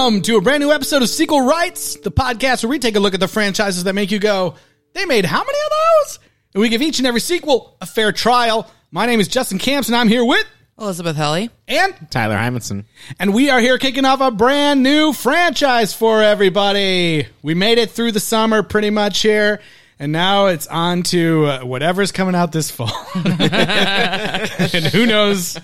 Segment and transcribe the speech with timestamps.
[0.00, 3.00] Welcome to a brand new episode of Sequel Rights, the podcast where we take a
[3.00, 4.54] look at the franchises that make you go,
[4.94, 5.70] they made how many of
[6.06, 6.18] those?
[6.54, 8.70] And we give each and every sequel a fair trial.
[8.90, 10.46] My name is Justin Camps, and I'm here with
[10.78, 11.50] Elizabeth Helly.
[11.68, 12.86] and Tyler Hymanson.
[13.18, 17.26] and we are here kicking off a brand new franchise for everybody.
[17.42, 19.60] We made it through the summer pretty much here,
[19.98, 23.06] and now it's on to uh, whatever's coming out this fall.
[23.14, 25.60] and who knows?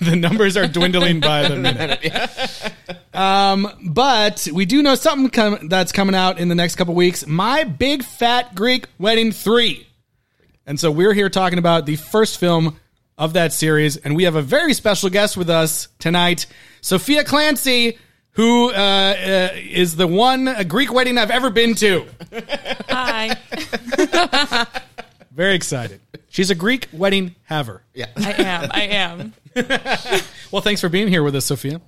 [0.00, 2.72] The numbers are dwindling by the minute.
[3.16, 7.26] Um, but we do know something com- that's coming out in the next couple weeks.
[7.26, 9.86] My Big Fat Greek Wedding 3.
[10.66, 12.78] And so we're here talking about the first film
[13.16, 16.46] of that series, and we have a very special guest with us tonight,
[16.82, 17.98] Sophia Clancy,
[18.32, 22.04] who uh, uh, is the one uh, Greek wedding I've ever been to.
[22.90, 23.38] Hi.
[25.30, 26.00] Very excited.
[26.28, 27.82] She's a Greek wedding haver.
[27.94, 28.06] Yeah.
[28.16, 28.70] I am.
[28.72, 29.32] I am.
[30.52, 31.80] Well, thanks for being here with us, Sophia.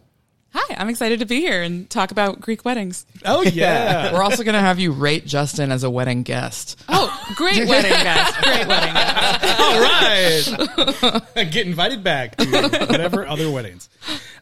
[0.55, 0.77] Hi.
[0.79, 3.05] I'm excited to be here and talk about Greek weddings.
[3.25, 4.13] Oh yeah.
[4.15, 6.83] We're also going to have you rate Justin as a wedding guest.
[6.89, 8.43] Oh, great wedding guest.
[8.43, 10.53] Great wedding guest.
[10.55, 11.51] All right.
[11.51, 12.47] Get invited back to
[12.89, 13.89] whatever other weddings.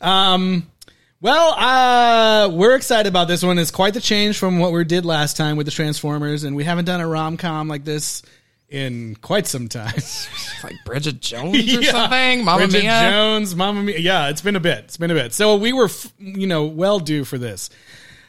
[0.00, 0.70] Um,
[1.20, 3.58] well, uh, we're excited about this one.
[3.58, 6.62] It's quite the change from what we did last time with the Transformers, and we
[6.64, 8.22] haven't done a rom com like this
[8.68, 9.94] in quite some time.
[10.64, 11.90] Like Bridget Jones or Yeah.
[11.92, 12.44] something.
[12.44, 13.10] Mamma Bridget Mia.
[13.10, 13.98] Jones, Mamma Mia.
[13.98, 14.78] Yeah, it's been a bit.
[14.84, 15.32] It's been a bit.
[15.34, 17.70] So we were, f- you know, well due for this.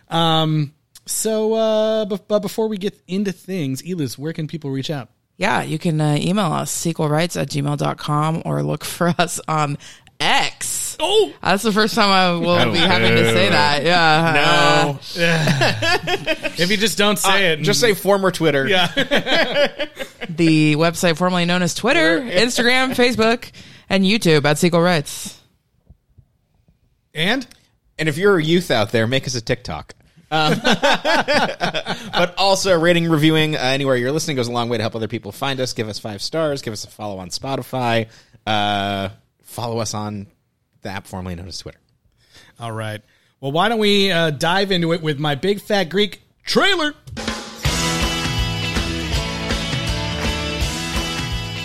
[0.10, 0.74] Um,
[1.06, 5.10] so, uh, but, but before we get into things, Elis, where can people reach out?
[5.38, 9.78] Yeah, you can uh, email us, sequelrights at gmail.com or look for us on
[10.20, 10.77] X.
[11.00, 13.84] Oh, That's the first time I will be having to say that.
[13.84, 14.94] Yeah.
[14.96, 15.00] No.
[16.58, 18.68] if you just don't say it, Uh, Just say former Twitter.
[18.68, 18.88] yeah.
[20.30, 23.52] the website formerly known as Twitter, Instagram, Facebook,
[23.90, 25.40] and YouTube at Sequel Rights.
[27.14, 27.46] and
[28.00, 29.94] And if you're a youth out there, make us a TikTok.
[30.30, 34.96] Um, but also, rating, reviewing uh, anywhere you're listening goes a long way to help
[34.96, 35.74] other people find us.
[35.74, 36.62] Give us five stars.
[36.62, 38.08] Give us a follow on Spotify.
[38.46, 39.10] Uh,
[39.44, 40.28] follow us on
[40.82, 41.80] the app formerly known as Twitter.
[42.60, 43.02] All right.
[43.40, 46.94] Well, why don't we uh, dive into it with my big fat Greek trailer?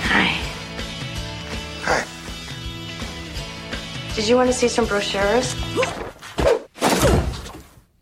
[0.02, 0.36] Hi.
[1.84, 2.04] Hi.
[4.14, 5.54] Did you want to see some brochures?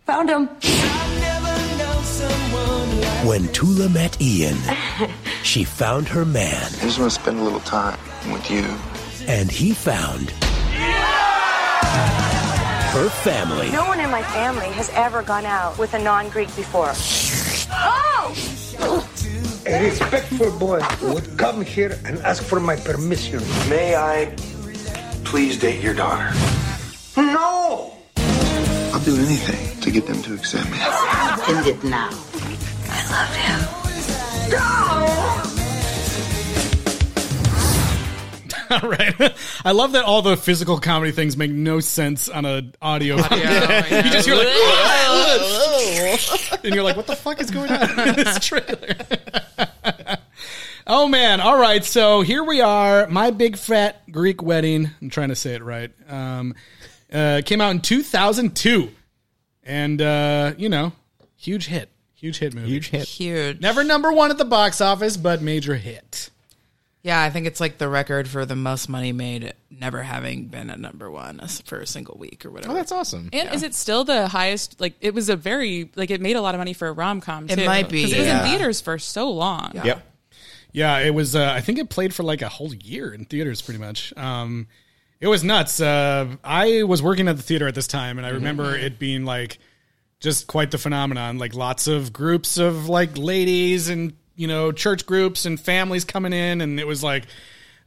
[0.07, 0.49] Found them.
[3.27, 4.57] When Tula met Ian,
[5.45, 7.99] she found her man, I just want to spend a little time
[8.33, 8.65] with you.
[9.29, 10.33] and he found
[12.91, 13.71] her family.
[13.71, 16.93] No one in my family has ever gone out with a non-Greek before.
[17.71, 18.35] Oh!
[19.67, 23.41] A respectful boy would come here and ask for my permission.
[23.69, 24.35] May I
[25.25, 26.33] please date your daughter?
[27.17, 27.93] No!
[28.17, 30.79] I'll do anything to get them to accept me.
[31.47, 32.09] End it now.
[32.89, 33.37] I love
[35.55, 35.60] All
[38.83, 39.35] right.
[39.65, 43.17] I love that all the physical comedy things make no sense on an audio.
[43.17, 44.47] you just hear like,
[46.65, 48.95] and you're like, what the fuck is going on in this trailer?
[50.87, 51.41] oh man!
[51.41, 53.09] All right, so here we are.
[53.09, 54.89] My big fat Greek wedding.
[55.03, 55.91] I'm trying to say it right.
[56.09, 56.55] Um,
[57.13, 58.89] uh, came out in 2002,
[59.65, 60.93] and uh, you know,
[61.37, 62.69] huge hit, huge hit movie.
[62.69, 63.09] Huge hit.
[63.09, 63.61] Huge.
[63.61, 66.31] Never number one at the box office, but major hit.
[67.03, 70.69] Yeah, I think it's like the record for the most money made never having been
[70.69, 72.73] at number one for a single week or whatever.
[72.73, 73.31] Oh, that's awesome.
[73.33, 74.81] And is it still the highest?
[74.81, 77.23] Like, it was a very, like, it made a lot of money for a rom
[77.23, 79.73] com, It might be, Because it was in theaters for so long.
[79.83, 80.07] Yep.
[80.73, 81.35] Yeah, it was.
[81.35, 84.17] Uh, I think it played for like a whole year in theaters, pretty much.
[84.17, 84.69] Um,
[85.21, 85.81] it was nuts.
[85.81, 89.25] Uh, I was working at the theater at this time, and I remember it being
[89.25, 89.59] like
[90.21, 91.39] just quite the phenomenon.
[91.39, 96.33] Like lots of groups of like ladies and you know church groups and families coming
[96.33, 97.27] in, and it was like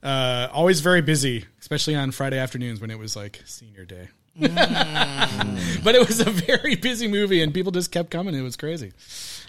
[0.03, 4.09] uh, always very busy, especially on Friday afternoons when it was like senior day.
[4.39, 8.35] but it was a very busy movie, and people just kept coming.
[8.35, 8.94] It was crazy.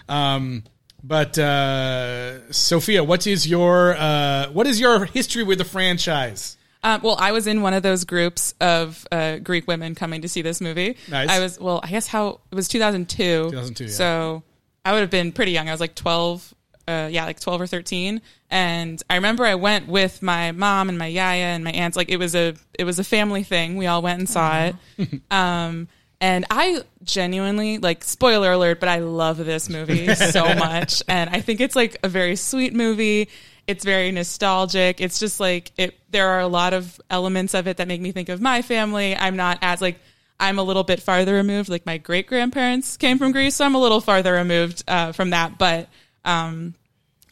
[0.09, 0.65] Um,
[1.03, 6.57] but uh, Sophia, what is your uh, what is your history with the franchise?
[6.83, 10.29] Um, well, I was in one of those groups of uh, Greek women coming to
[10.29, 10.97] see this movie.
[11.11, 11.31] Nice.
[11.31, 13.17] I was, well, I guess how it was 2002.
[13.51, 13.91] 2002, yeah.
[13.91, 14.43] So
[14.85, 15.67] I would have been pretty young.
[15.67, 16.55] I was like 12,
[16.87, 18.21] uh, yeah, like 12 or 13.
[18.51, 21.97] And I remember I went with my mom and my yaya and my aunts.
[21.97, 23.77] Like it was a, it was a family thing.
[23.77, 24.77] We all went and saw it.
[25.31, 25.89] um,
[26.21, 31.43] and I genuinely like spoiler alert, but I love this movie so much, and I
[31.43, 33.29] think it's like a very sweet movie.
[33.67, 35.03] It's very nostalgic.
[35.03, 35.95] It's just like it.
[36.11, 39.15] There are a lot of elements of it that make me think of my family.
[39.15, 39.99] I'm not as like
[40.41, 41.69] I'm a little bit farther removed.
[41.69, 45.31] Like my great grandparents came from Greece, so I'm a little farther removed uh, from
[45.31, 45.59] that.
[45.59, 45.89] But
[46.25, 46.75] um,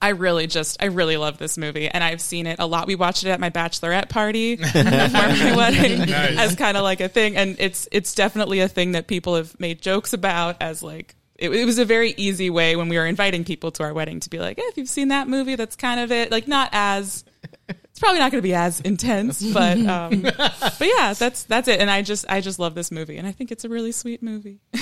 [0.01, 2.87] I really just, I really love this movie, and I've seen it a lot.
[2.87, 7.09] We watched it at my bachelorette party before my wedding as kind of like a
[7.09, 11.15] thing, and it's it's definitely a thing that people have made jokes about as like.
[11.37, 14.21] It, it was a very easy way when we were inviting people to our wedding
[14.21, 16.31] to be like, eh, if you've seen that movie, that's kind of it.
[16.31, 17.25] Like, not as
[17.69, 21.81] it's probably not going to be as intense, but um, but yeah, that's that's it.
[21.81, 24.23] And I just I just love this movie, and I think it's a really sweet
[24.23, 24.61] movie.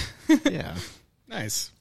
[0.48, 0.76] Yeah.
[1.26, 1.72] Nice.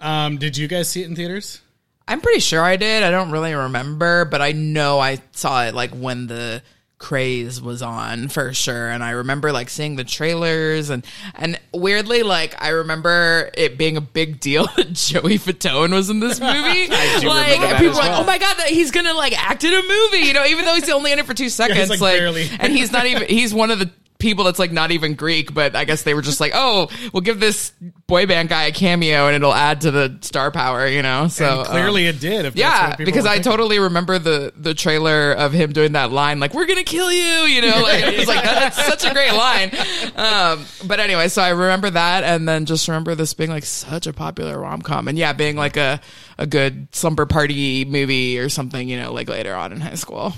[0.00, 1.60] Um, did you guys see it in theaters?
[2.08, 3.02] I'm pretty sure I did.
[3.02, 6.62] I don't really remember, but I know I saw it like when the
[7.00, 11.02] craze was on for sure and i remember like seeing the trailers and
[11.34, 16.20] and weirdly like i remember it being a big deal that joey fatone was in
[16.20, 18.20] this movie like people were like well.
[18.20, 20.74] oh my god that he's gonna like act in a movie you know even though
[20.74, 23.70] he's only in it for two seconds like, like, and he's not even he's one
[23.70, 26.52] of the people that's like not even greek but i guess they were just like
[26.54, 27.72] oh we'll give this
[28.06, 31.60] boy band guy a cameo and it'll add to the star power you know so
[31.60, 32.44] And clearly um, it did.
[32.44, 33.52] If yeah, because I thinking.
[33.52, 37.22] totally remember the the trailer of him doing that line, like "We're gonna kill you,"
[37.22, 39.70] you know, like it was like that's such a great line.
[40.16, 44.06] Um, but anyway, so I remember that, and then just remember this being like such
[44.06, 46.00] a popular rom com, and yeah, being like a
[46.38, 50.32] a good slumber party movie or something, you know, like later on in high school.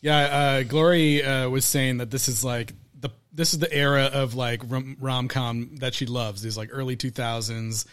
[0.00, 4.04] Yeah, uh, Glory uh, was saying that this is like the this is the era
[4.12, 6.42] of like rom com that she loves.
[6.42, 7.86] These like early two thousands,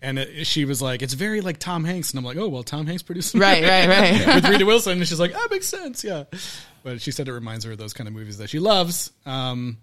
[0.00, 2.62] and it, she was like, it's very like Tom Hanks, and I'm like, oh well,
[2.62, 4.26] Tom Hanks produced Right, right, right.
[4.34, 6.24] with Rita Wilson, and she's like, that makes sense, yeah.
[6.82, 9.12] But she said it reminds her of those kind of movies that she loves.
[9.24, 9.78] Um,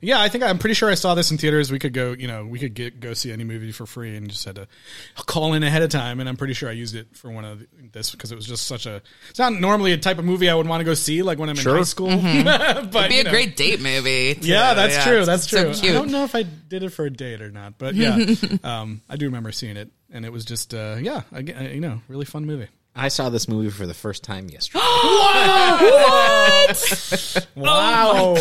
[0.00, 1.70] yeah, I think I'm pretty sure I saw this in theaters.
[1.72, 4.28] We could go, you know, we could get go see any movie for free, and
[4.28, 4.68] just had to
[5.26, 6.20] call in ahead of time.
[6.20, 8.46] And I'm pretty sure I used it for one of the- this because it was
[8.46, 9.00] just such a.
[9.30, 11.48] It's not normally a type of movie I would want to go see, like when
[11.48, 12.08] I'm in high school.
[12.16, 13.30] but It'd be you a know.
[13.30, 14.34] great date movie.
[14.34, 14.48] too.
[14.48, 15.24] Yeah, that's true.
[15.24, 15.72] That's it's so true.
[15.74, 15.92] cute.
[15.92, 18.18] I don't know if I did it for a date or not, but yeah,
[18.64, 21.80] um, I do remember seeing it, and it was just, uh, yeah, again, uh, you
[21.80, 22.68] know, really fun movie.
[22.96, 24.80] I saw this movie for the first time yesterday.
[27.54, 27.56] what?
[27.56, 28.34] Wow,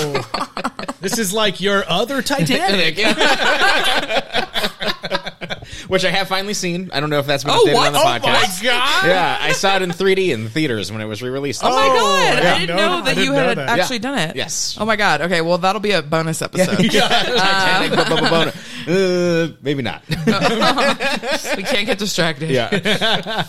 [1.01, 2.97] this is like your other Titanic.
[5.87, 6.89] which I have finally seen.
[6.93, 7.87] I don't know if that's been Oh, updated what?
[7.87, 8.23] on the podcast.
[8.23, 8.63] Oh, podcast.
[8.63, 9.07] my God.
[9.07, 11.61] Yeah, I saw it in 3D in theaters when it was re-released.
[11.63, 12.43] Oh my god!
[12.43, 12.53] yeah.
[12.55, 13.79] I didn't No, know I that didn't you know had that.
[13.79, 14.01] actually Yeah.
[14.01, 14.35] done it.
[14.35, 14.77] Yes.
[14.79, 15.21] Oh my god.
[15.21, 15.41] Okay.
[15.41, 16.77] Well, that'll be a bonus episode.
[16.77, 18.51] Titanic, bu- bu- bu- bu-
[18.87, 20.01] uh, maybe not.
[20.09, 22.49] we can't get distracted.
[22.49, 23.43] yeah,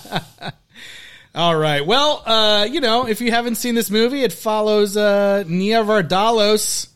[1.37, 1.85] All right.
[1.87, 6.89] Well, uh, you know, if you haven't seen this movie, it follows uh, Nia Vardalos,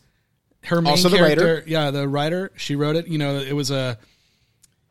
[0.63, 1.45] her main Also the character.
[1.45, 1.63] writer.
[1.67, 2.51] Yeah, the writer.
[2.55, 3.07] She wrote it.
[3.07, 3.99] You know, it was a,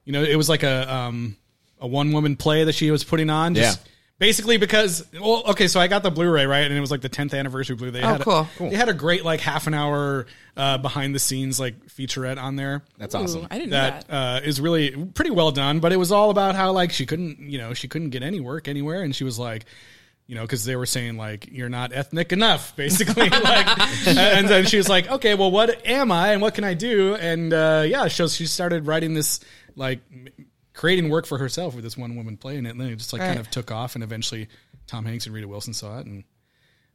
[0.05, 1.37] you know, it was like a um,
[1.81, 3.57] a one woman play that she was putting on.
[3.57, 3.90] Just Yeah.
[4.21, 7.09] Basically, because well, okay, so I got the Blu-ray right, and it was like the
[7.09, 7.91] 10th anniversary Blu.
[7.91, 8.47] They Oh, had a- cool.
[8.71, 10.27] They had a great like half an hour
[10.57, 13.47] uh, behind the scenes like featurette on there that's Ooh, awesome.
[13.51, 14.43] I didn't know that that.
[14.45, 15.81] uh, is really pretty well done.
[15.81, 18.41] But it was all about how like she couldn't, you know, she couldn't get any
[18.41, 19.65] work anywhere, and she was like,
[20.27, 23.31] you know, because they were saying like you're not ethnic enough, basically.
[23.31, 26.75] like, and then she was like, okay, well, what am I, and what can I
[26.75, 27.15] do?
[27.15, 29.41] And uh, yeah, so she started writing this
[29.77, 30.29] like m-
[30.81, 33.21] creating work for herself with this one woman playing it, and then it just like
[33.21, 34.49] kind of took off, and eventually
[34.87, 36.25] Tom Hanks and Rita Wilson saw it, and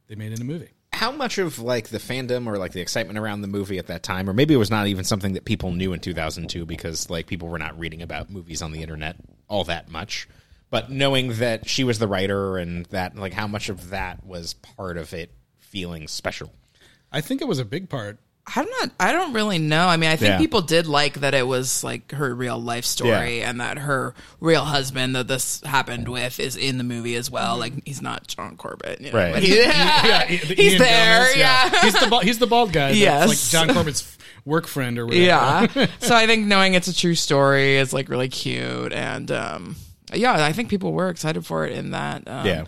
[0.08, 0.70] they made it a movie.
[0.92, 4.02] How much of like the fandom or like the excitement around the movie at that
[4.02, 7.28] time, or maybe it was not even something that people knew in 2002 because like
[7.28, 9.14] people were not reading about movies on the internet
[9.46, 10.28] all that much.
[10.68, 14.54] But knowing that she was the writer and that like how much of that was
[14.54, 16.52] part of it feeling special.
[17.12, 18.18] I think it was a big part.
[18.54, 18.90] I'm not.
[19.00, 19.88] I don't really know.
[19.88, 20.38] I mean, I think Yeah.
[20.38, 23.50] people did like that it was like her real life story, Yeah.
[23.50, 27.58] and that her real husband that this happened with is in the movie as well.
[27.58, 29.34] Like he's not John Corbett, you know, Right.
[29.34, 31.18] but he- Yeah, he's Ian there.
[31.24, 31.80] Gomez, yeah.
[31.82, 32.88] he's the he's the bald guy.
[32.88, 33.28] That's Yes.
[33.28, 35.22] like John Corbett's work friend or whatever.
[35.24, 35.86] Yeah.
[35.98, 39.76] so I think knowing it's a true story is like really cute, and um,
[40.14, 42.22] yeah, I think people were excited for it in that.
[42.28, 42.64] Um, Yeah.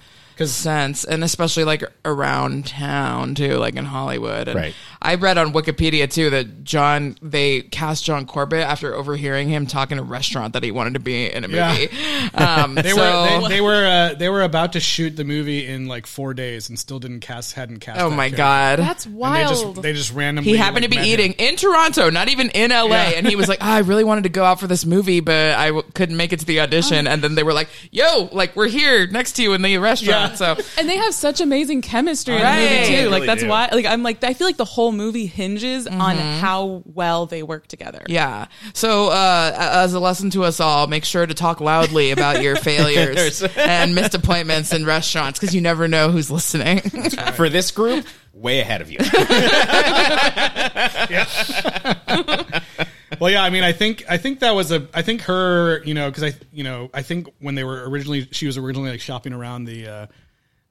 [0.46, 4.74] sense and especially like around town too like in hollywood and Right.
[5.10, 9.90] I read on wikipedia too that john they cast john corbett after overhearing him talk
[9.90, 11.72] in a restaurant that he wanted to be in a Yeah.
[11.72, 11.88] movie
[12.34, 12.96] um They so
[13.40, 16.34] were they, they were uh, they were about to shoot the movie in like four
[16.34, 18.00] days and still didn't cast hadn't cast.
[18.00, 18.36] oh that my character.
[18.36, 19.48] god That's And they wild.
[19.74, 21.12] just they just randomly he happened like, to be met him.
[21.20, 23.10] eating in Toronto, not even in LA, Yeah.
[23.16, 25.54] and he was like, "Ah, "I really wanted to go out for this movie, but
[25.54, 28.54] I w- couldn't make it to the audition." And then they were like, "Yo, like
[28.56, 30.54] we're here next to you in the restaurant." Yeah.
[30.56, 32.56] So and they have such amazing chemistry in Right.
[32.56, 32.92] the movie too.
[32.96, 33.48] They like really that's do.
[33.48, 37.42] why like I'm like I feel like the whole movie hinges on how well they
[37.42, 38.02] work together.
[38.08, 38.48] Yeah.
[38.74, 42.56] So, uh, as a lesson to us all, make sure to talk loudly about your
[42.56, 46.80] failures and missed appointments in restaurants because you never know who's listening.
[47.36, 48.98] For this group, way ahead of you.
[53.20, 55.94] well, yeah, I mean, I think I think that was a I think her, you
[55.94, 59.00] know, because I you know I think when they were originally she was originally like
[59.00, 60.06] shopping around the uh,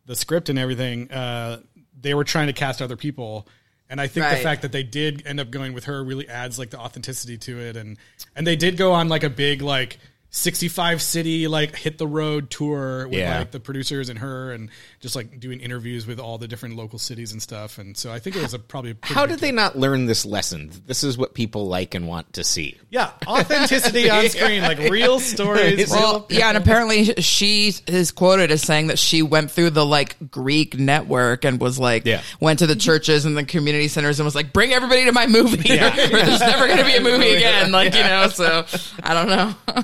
[0.05, 1.61] the script and everything, uh,
[1.99, 3.47] they were trying to cast other people,
[3.89, 6.59] and I think the fact that they did end up going with her really adds
[6.59, 7.97] like the authenticity to it, and
[8.35, 9.97] and they did go on like a big like.
[10.29, 13.39] 65 city like hit the road tour with Yeah.
[13.39, 14.69] like the producers and her and
[14.99, 18.19] just like doing interviews with all the different local cities and stuff and so i
[18.19, 20.71] think it was a probably a pretty How big did they not learn this lesson?
[20.85, 22.77] This is what people like and want to see.
[22.89, 25.89] Yeah, authenticity on screen, like real stories.
[25.91, 30.15] Well, yeah, and apparently she is quoted as saying that she went through the like
[30.31, 32.21] Greek network and was like, Yeah.
[32.39, 35.27] went to the churches and the community centers and was like, bring everybody to my
[35.27, 35.73] movie.
[35.73, 37.71] or there's never going to be a movie again.
[37.71, 38.65] Like, you know, so
[39.03, 39.83] I don't know.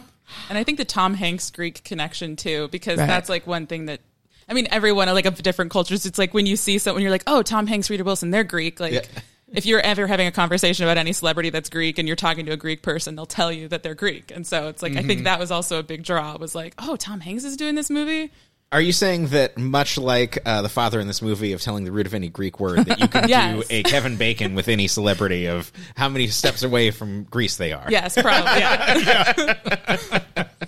[0.54, 3.08] And I think the Tom Hanks Greek connection too, because Right.
[3.08, 4.02] that's like one thing that
[4.48, 6.06] I mean, everyone like of different cultures.
[6.06, 8.80] It's like when you see someone, you're like, oh, Tom Hanks, Rita Wilson, they're Greek.
[8.80, 9.02] Like, Yeah.
[9.54, 12.52] if you're ever having a conversation about any celebrity that's Greek and you're talking to
[12.52, 14.32] a Greek person, they'll tell you that they're Greek.
[14.36, 15.08] And so it's like I Mm-hmm.
[15.08, 16.36] think that was also a big draw.
[16.38, 18.32] Was like, oh, Tom Hanks is doing this movie.
[18.74, 21.92] Are you saying that much like uh, the father in this movie of telling the
[21.92, 23.56] root of any Greek word, that you can Yes.
[23.56, 27.72] do a Kevin Bacon with any celebrity of how many steps away from Greece they
[27.72, 27.86] are?
[27.90, 28.60] Yes, probably.
[28.60, 30.46] Yeah.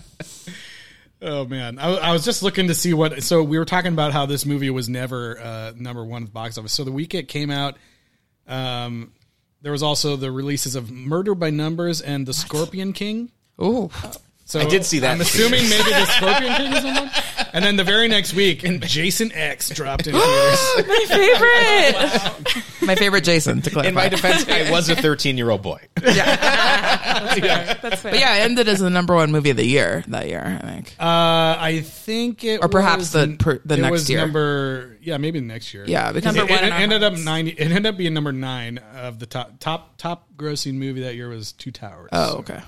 [1.22, 3.24] Oh man, I, I was just looking to see what.
[3.24, 6.32] So we were talking about how this movie was never uh, number one at the
[6.32, 6.72] box office.
[6.74, 7.78] So the week it came out,
[8.48, 9.12] um,
[9.64, 13.32] there was also the releases of Murder by Numbers and The Scorpion King.
[13.60, 13.90] Ooh.
[14.48, 17.10] So I did see that I'm assuming maybe The Scorpion King is on one.
[17.54, 20.88] And then the very next week, and Jason X dropped in theaters.
[20.88, 22.64] My favorite.
[22.88, 23.90] My favorite Jason, to clarify.
[23.90, 25.80] In my defense, I was a 13 year old boy.
[27.36, 27.74] Yeah.
[27.82, 28.12] That's fair.
[28.12, 30.66] But yeah, it ended as the number one movie of the year that year, I
[30.66, 30.96] think.
[31.00, 31.04] Uh,
[31.60, 34.20] I think it, Or perhaps was- the per- the it next was year.
[34.20, 35.86] Number yeah, maybe the next year.
[35.88, 37.52] yeah, because Number It, one it ended up ninety.
[37.52, 41.30] It ended up being number nine of the top top top grossing movie that year
[41.30, 42.10] was Two Towers.
[42.12, 42.62] Oh, okay.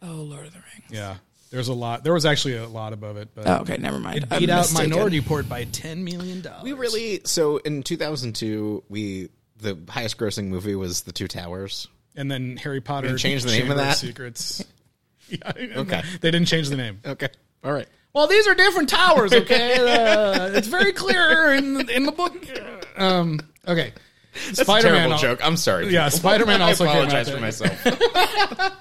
[0.00, 0.71] Oh, Lord of the Rings.
[0.92, 1.16] Yeah.
[1.50, 2.02] There's a lot.
[2.02, 4.18] There was actually a lot above it, but Oh, okay, never mind.
[4.18, 4.90] it I'm beat out mistaken.
[4.90, 6.62] Minority Report by ten million dollars.
[6.62, 11.88] We really so in 2002 we the highest grossing movie was The Two Towers.
[12.16, 13.08] and then Harry Potter.
[13.08, 13.96] didn't change the name of Chamber that?
[13.98, 14.64] Secrets.
[15.28, 16.02] yeah, Okay.
[16.22, 17.00] They didn't change the name.
[17.04, 17.28] Okay,
[17.62, 17.88] all right.
[18.14, 19.32] Well, these are different towers.
[19.34, 22.34] Okay, uh, it's very clear in in the book.
[22.96, 23.92] Um, okay,
[24.46, 25.40] That's a Spider-Man terrible al- joke.
[25.46, 25.88] I'm sorry.
[25.88, 26.18] Yeah, people.
[26.18, 27.36] Spider-Man I also came out apologize there.
[27.36, 28.78] for myself.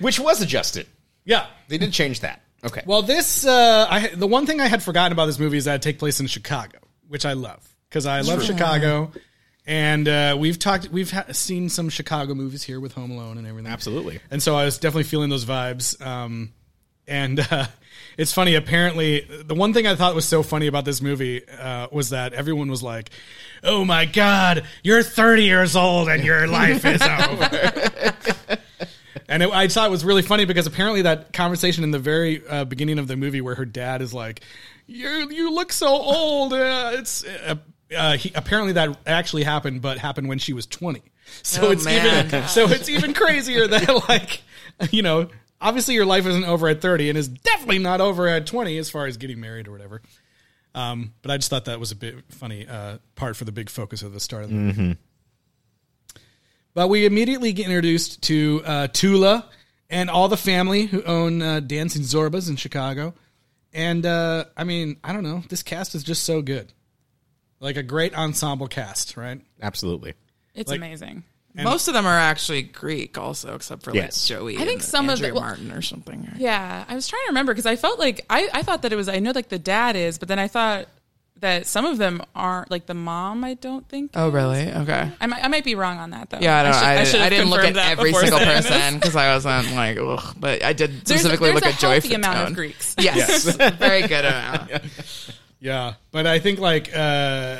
[0.00, 0.86] Which was adjusted.
[1.28, 1.46] Yeah.
[1.68, 2.42] They did change that.
[2.64, 2.82] Okay.
[2.86, 5.76] Well, this uh, I the one thing I had forgotten about this movie is that
[5.76, 9.12] it take place in Chicago, which I love because I love Chicago,
[9.64, 13.46] and uh, we've talked we've ha- seen some Chicago movies here with Home Alone and
[13.46, 13.70] everything.
[13.70, 14.18] Absolutely.
[14.32, 16.04] and so I was definitely feeling those vibes.
[16.04, 16.52] Um,
[17.06, 17.66] and uh,
[18.18, 18.56] it's funny.
[18.56, 22.32] Apparently, the one thing I thought was so funny about this movie uh, was that
[22.32, 23.10] everyone was like,
[23.62, 28.14] "Oh my god, you're 30 years old and your life is over."
[29.28, 32.46] And it, I thought it was really funny because apparently that conversation in the very
[32.48, 34.40] uh, beginning of the movie where her dad is like,
[34.86, 37.56] "You you look so old." Uh, it's uh,
[37.94, 41.02] uh, he, apparently that actually happened, but happened when she was twenty.
[41.42, 42.26] So Oh, it's man.
[42.26, 44.40] even so it's even crazier that like
[44.90, 45.28] you know
[45.60, 48.88] obviously your life isn't over at thirty and is definitely not over at twenty as
[48.88, 50.00] far as getting married or whatever.
[50.74, 53.68] Um, but I just thought that was a bit funny uh, part for the big
[53.68, 54.96] focus of the start of the movie.
[56.74, 59.48] But we immediately get introduced to uh, Tula
[59.90, 63.14] and all the family who own uh, Dancing Zorbas in Chicago.
[63.72, 65.42] And uh, I mean, I don't know.
[65.48, 66.72] This cast is just so good.
[67.60, 69.40] Like a great ensemble cast, right?
[69.60, 70.14] Absolutely.
[70.54, 71.24] It's Like- amazing.
[71.54, 74.22] Most of them are actually Greek, also, except for Yes.
[74.30, 74.54] like Joey.
[74.58, 76.30] I think and some of Andrea the- well- Martin or something.
[76.36, 78.96] Yeah, I was trying to remember because I felt like I, I thought that it
[78.96, 80.86] was I know like the dad is, but then I thought
[81.40, 83.44] that some of them aren't like the mom.
[83.44, 84.12] I don't think.
[84.14, 84.34] Oh, is.
[84.34, 84.70] really?
[84.72, 85.10] Okay.
[85.20, 86.38] I might, I might be wrong on that though.
[86.40, 86.74] Yeah, I don't.
[86.74, 90.36] should- I, should I, didn't look at every single person because I wasn't like, ugh.
[90.38, 92.46] But I did There's, specifically there's look a at Joey healthy amount Fatone.
[92.48, 92.94] of Greeks.
[92.98, 93.44] Yes,
[93.76, 94.70] very good amount.
[95.60, 95.94] Yeah.
[96.12, 97.56] But I think like uh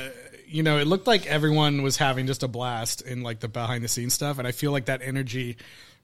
[0.47, 3.85] you know, it looked like everyone was having just a blast in like the behind
[3.85, 5.57] the scenes stuff, and I feel like that energy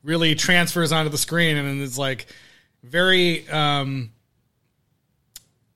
[0.03, 2.27] really transfers onto the screen, and it's like
[2.83, 4.11] very, um,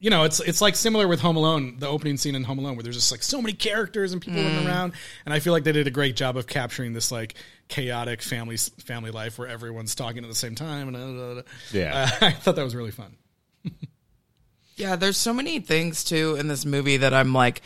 [0.01, 2.77] you know, it's it's like similar with Home Alone, the opening scene in Home Alone,
[2.77, 4.93] where there's just like so many characters and people running around,
[5.25, 7.35] and I feel like they did a great job of capturing this like
[7.69, 11.45] chaotic family family life where everyone's talking at the same time, and.
[11.73, 12.11] Yeah.
[12.21, 13.17] Uh, I thought that was really fun.
[14.79, 17.63] Yeah, there's so many things too in this movie that I'm like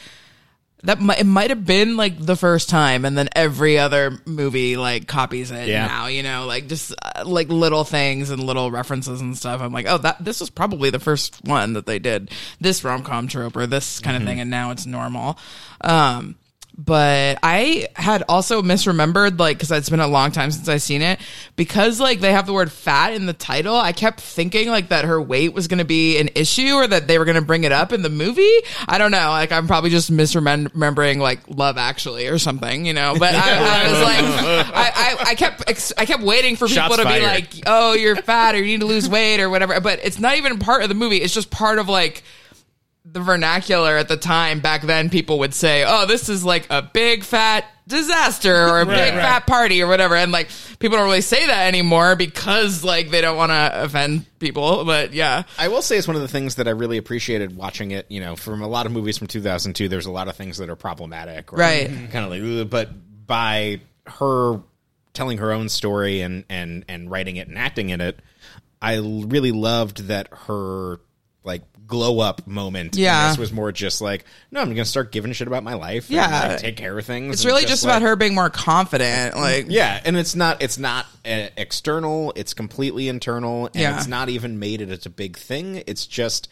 [0.85, 4.77] that might, it might have been like the first time and then every other movie
[4.77, 5.87] like copies it Yeah.
[5.87, 9.61] now, you know, like just uh, like little things and little references and stuff.
[9.61, 13.29] I'm like, "Oh, that this was probably the first one that they did this rom-com
[13.29, 15.39] trope or this kind of thing and now it's normal."
[15.83, 16.37] Um
[16.76, 21.02] but I had also misremembered, like, because it's been a long time since I've seen
[21.02, 21.21] it.
[21.55, 25.05] Because, like, they have the word fat in the title, I kept thinking, like, that
[25.05, 27.64] her weight was going to be an issue or that they were going to bring
[27.64, 28.50] it up in the movie.
[28.88, 29.29] I don't know.
[29.29, 33.17] Like, I'm probably just misremembering, like, Love Actually or something, you know?
[33.19, 36.85] But I, I was like, I, I, I kept, ex- I kept waiting for people
[36.85, 39.79] Shots to be like, oh, you're fat or you need to lose weight or whatever.
[39.81, 41.19] But it's not even part of the movie.
[41.19, 42.23] It's just part of, like,
[43.04, 46.82] the vernacular at the time back then people would say oh this is like a
[46.82, 49.14] big fat disaster or a big right.
[49.14, 53.21] fat party or whatever and like people don't really say that anymore because like they
[53.21, 56.54] don't want to offend people but yeah I will say it's one of the things
[56.56, 58.06] that I really appreciated watching it.
[58.09, 60.68] You know, from a lot of movies from 2002, there's a lot of things that
[60.71, 61.88] are problematic, or Right.
[61.88, 62.06] Mm-hmm.
[62.06, 62.90] Kind of like, "Ugh," but
[63.26, 64.61] by her
[65.14, 68.18] telling her own story and and and writing it and acting in it,
[68.80, 71.00] i really loved that her
[71.44, 71.62] like
[71.93, 72.97] glow up moment.
[72.97, 73.29] in Yeah.
[73.29, 76.07] this was more just like, no, I'm gonna start giving a shit about my life.
[76.09, 76.49] and, Yeah.
[76.49, 77.35] like, take care of things.
[77.35, 80.79] it's really just about like- her being more confident like Yeah, and it's not it's
[80.79, 82.33] not uh, external.
[82.35, 83.97] It's completely internal, and Yeah.
[83.99, 85.83] it's not even made it as a big thing.
[85.87, 86.49] It's just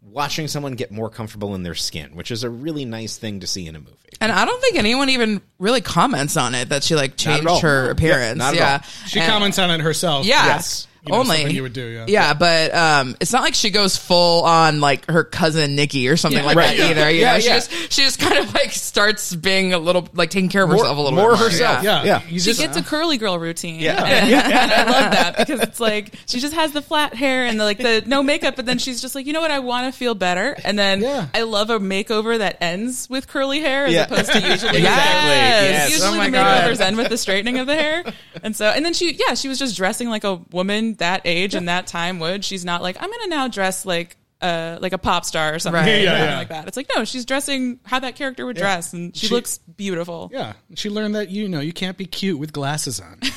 [0.00, 3.46] watching someone get more comfortable in their skin, which is a really nice thing to
[3.48, 3.90] see in a movie.
[4.20, 7.58] and i don't think anyone even really comments on it that she like changed all.
[7.60, 9.08] her Yeah, appearance not at yeah, all.
[9.08, 10.24] She And- comments on it herself.
[10.24, 10.46] Yeah.
[10.46, 10.86] Yes.
[11.06, 12.32] You know, only something you would do, yeah.
[12.32, 16.40] but um, it's not like she goes full on like her cousin Nikki or something
[16.40, 16.46] Yeah.
[16.46, 16.78] like Right.
[16.78, 17.10] that either.
[17.10, 20.30] You Yeah, know, she just she just kind of like starts being a little like
[20.30, 21.82] taking care of herself a little more bit more herself.
[21.82, 22.04] Yeah.
[22.04, 22.28] Yeah, Yeah.
[22.30, 23.80] She just, gets a curly girl routine.
[23.80, 24.02] Yeah.
[24.02, 27.60] And, and I love that because it's like she just has the flat hair and
[27.60, 29.92] the, like the no makeup, but then she's just like, you know what, I want
[29.92, 30.56] to feel better.
[30.64, 31.28] And then Yeah.
[31.34, 34.04] I love a makeover that ends with curly hair as Yeah.
[34.04, 34.82] opposed to usually Exactly.
[34.84, 35.90] Yes.
[35.90, 36.62] usually Oh my the God.
[36.64, 38.04] makeovers end with the straightening of the hair.
[38.42, 41.54] And so and then she yeah, she was just dressing like a woman that age
[41.54, 42.44] and that time would.
[42.44, 45.80] She's not like, I'm gonna now dress like uh, like a pop star or something,
[45.80, 45.88] Right.
[45.88, 46.38] or Yeah, something yeah.
[46.38, 46.68] like that.
[46.68, 50.28] It's like no, she's dressing how that character would dress, and she, She- looks beautiful.
[50.34, 50.52] yeah.
[50.74, 53.18] She learned that you know you can't be cute with glasses on.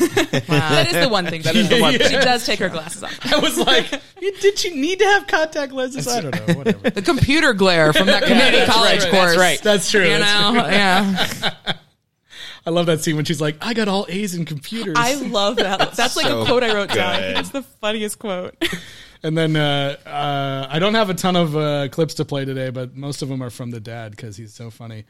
[0.47, 1.43] That is the one thing.
[1.43, 3.17] she, is the one she does take her glasses off.
[3.33, 3.89] I was like,
[4.19, 6.07] did she need to have contact lenses?
[6.07, 6.53] I don't know.
[6.55, 6.89] Whatever.
[6.89, 9.11] The computer glare from that community that's college right.
[9.11, 9.25] course.
[9.29, 9.61] That's right.
[9.63, 10.03] That's true.
[10.03, 11.73] You That's know, yeah.
[12.67, 14.95] I love that scene when she's like, I got all A's in computers.
[14.97, 15.93] I love that.
[15.95, 17.17] That's like So a quote I wrote down.
[17.21, 17.37] good.
[17.37, 18.55] It's the funniest quote.
[19.23, 22.69] and then uh, uh, I don't have a ton of uh, clips to play today,
[22.69, 25.05] but most of them are from the dad because he's so funny.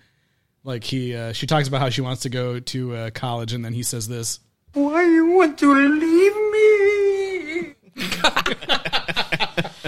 [0.64, 3.66] Like he, uh, she talks about how she wants to go to uh, college, and
[3.66, 4.40] then he says this.
[4.74, 7.74] Why do you want to leave me?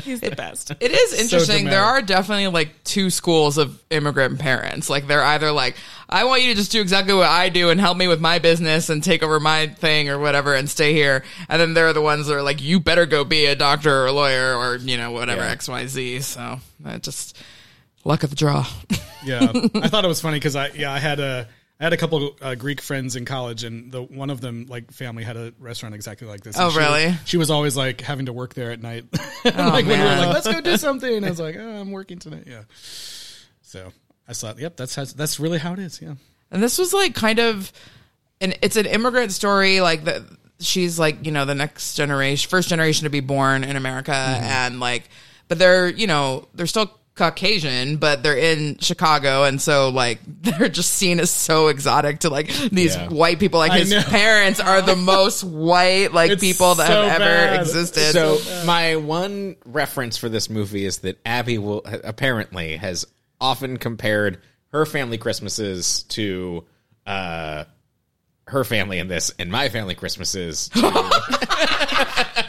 [0.10, 0.72] He's the best.
[0.80, 1.66] It is interesting.
[1.66, 1.72] dramatic.
[1.72, 4.90] there are definitely like two schools of immigrant parents.
[4.90, 5.76] Like they're either like,
[6.10, 8.40] I want you to just do exactly what I do and help me with my
[8.40, 11.24] business and take over my thing or whatever and stay here.
[11.48, 13.94] And then there are the ones that are like, you better go be a doctor
[14.04, 15.52] or a lawyer or, you know, whatever, Yeah.
[15.52, 16.22] X, Y, Z.
[16.22, 17.38] So that just
[18.04, 18.66] luck of the draw.
[19.22, 21.98] Yeah, I thought it was funny because I yeah I had a I had a
[21.98, 25.54] couple uh, Greek friends in college, and the one of them like family had a
[25.60, 26.58] restaurant exactly like this.
[26.60, 27.14] Oh, she really?
[27.24, 29.06] She was always like having to work there at night.
[29.46, 31.92] like when we were like, let's go do something, and I was like, oh, I'm
[31.92, 32.44] working tonight.
[32.48, 32.64] Yeah.
[33.62, 33.94] So
[34.28, 36.02] I thought, yep, that's how, that's really how it is.
[36.02, 36.16] Yeah.
[36.52, 37.72] And this was like kind of,
[38.42, 39.80] and it's an immigrant story.
[39.80, 40.26] Like the
[40.60, 44.82] she's like you know the next generation, first generation to be born in America, and
[44.82, 45.08] like,
[45.48, 50.70] but they're you know they're still Caucasian, but they're in Chicago, and so like they're
[50.70, 53.10] just seen as so exotic to like these Yeah.
[53.10, 53.60] white people.
[53.60, 57.50] Like his parents are the most white like It's people that so have bad.
[57.54, 58.14] ever existed.
[58.14, 63.06] So my one reference for this movie is that Abby will apparently has
[63.40, 66.66] often compared her family Christmases to
[67.06, 67.66] uh,
[68.48, 70.82] her family in this, and my family Christmases to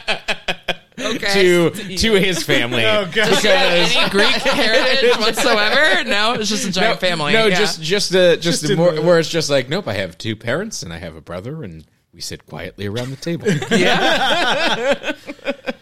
[1.15, 1.69] okay.
[1.71, 2.83] to, to his family.
[2.91, 3.13] Oh, God.
[3.29, 6.03] Does she have any Greek heritage whatsoever?
[6.09, 7.33] No, it's just a giant family.
[7.33, 7.57] No, Yeah.
[7.59, 10.17] just just uh, just, Just a more, the- where it's just like, nope, I have
[10.17, 13.47] two parents and I have a brother, and we sit quietly around the table.
[13.77, 15.13] yeah.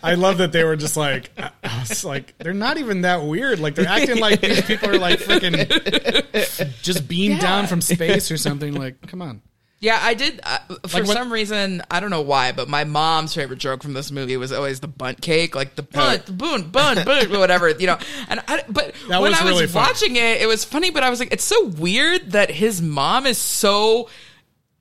[0.03, 3.23] I love that they were just like, I I was like, they're not even that
[3.23, 3.59] weird.
[3.59, 8.37] Like they're acting like these people are like freaking just beamed down from space or
[8.37, 8.73] something.
[8.73, 9.41] Like, come on.
[9.81, 10.41] Yeah, I did.
[10.43, 13.81] Uh, for Like what- some reason, I don't know why, but my mom's favorite joke
[13.81, 17.29] from this movie was always the Bundt cake, like the bunt, the boon, bunt, bunt,
[17.39, 17.97] whatever, you know.
[18.27, 19.87] And I, but That when was I was really funny.
[19.87, 23.25] watching it, it was funny, but I was like, it's so weird that his mom
[23.25, 24.09] is so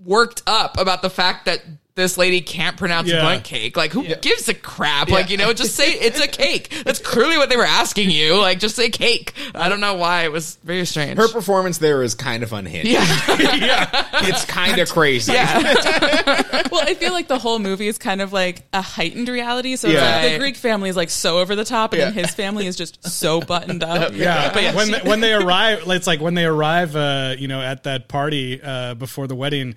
[0.00, 1.62] worked up about the fact that
[1.98, 3.20] this lady can't pronounce Yeah.
[3.20, 3.76] Bundt cake.
[3.76, 5.10] Like, who gives a crap?
[5.10, 6.72] Like, you know, just say it's a cake.
[6.84, 8.36] That's clearly what they were asking you.
[8.40, 9.34] Like, just say cake.
[9.54, 10.22] I don't know why.
[10.24, 11.18] It was very strange.
[11.18, 12.88] Her performance there is kind of unhinged.
[12.88, 14.06] yeah.
[14.28, 15.32] It's kind of crazy.
[15.32, 16.62] Yeah.
[16.70, 19.76] well, I feel like the whole movie is kind of like a heightened reality.
[19.76, 20.16] So Yeah.
[20.22, 22.76] like the Greek family is like so over the top, and then his family is
[22.76, 24.12] just so buttoned up.
[24.14, 27.34] Yeah, But yeah, when she- they, when they arrive, it's like when they arrive, uh,
[27.38, 29.74] you know, at that party uh, before the wedding.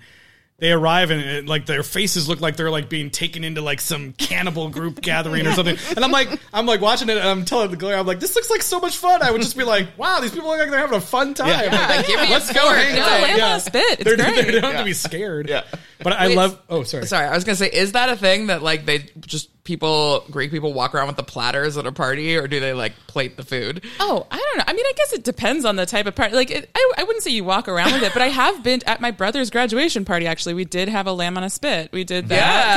[0.62, 3.80] They arrive and it, like their faces look like they're like being taken into like
[3.80, 5.76] some cannibal group gathering or something.
[5.96, 8.36] And I'm like, I'm like watching it and I'm telling the Glare, I'm like, this
[8.36, 9.22] looks like so much fun.
[9.24, 11.48] I would just be like, wow, these people look like they're having a fun time.
[11.48, 11.88] Yeah.
[11.88, 12.76] Like, give me Let's go score.
[12.76, 13.02] hang Yeah.
[13.02, 13.22] out.
[13.22, 13.58] Land Yeah.
[13.58, 13.82] spit.
[14.00, 14.46] It's They're, great.
[14.46, 15.48] they don't have to be scared.
[15.48, 15.64] Yeah.
[16.00, 16.62] But I Wait, love.
[16.68, 17.06] Oh, sorry.
[17.06, 20.50] Sorry, I was gonna say, is that a thing that like they just people Greek
[20.50, 23.44] people walk around with the platters at a party, or do they like plate the
[23.44, 23.84] food?
[24.00, 24.64] Oh, I don't know.
[24.66, 26.34] I mean, I guess it depends on the type of party.
[26.34, 28.80] Like, it, I, I wouldn't say you walk around with it, but I have been
[28.86, 30.26] at my brother's graduation party.
[30.26, 31.90] Actually, we did have a lamb on a spit.
[31.92, 32.36] We did that because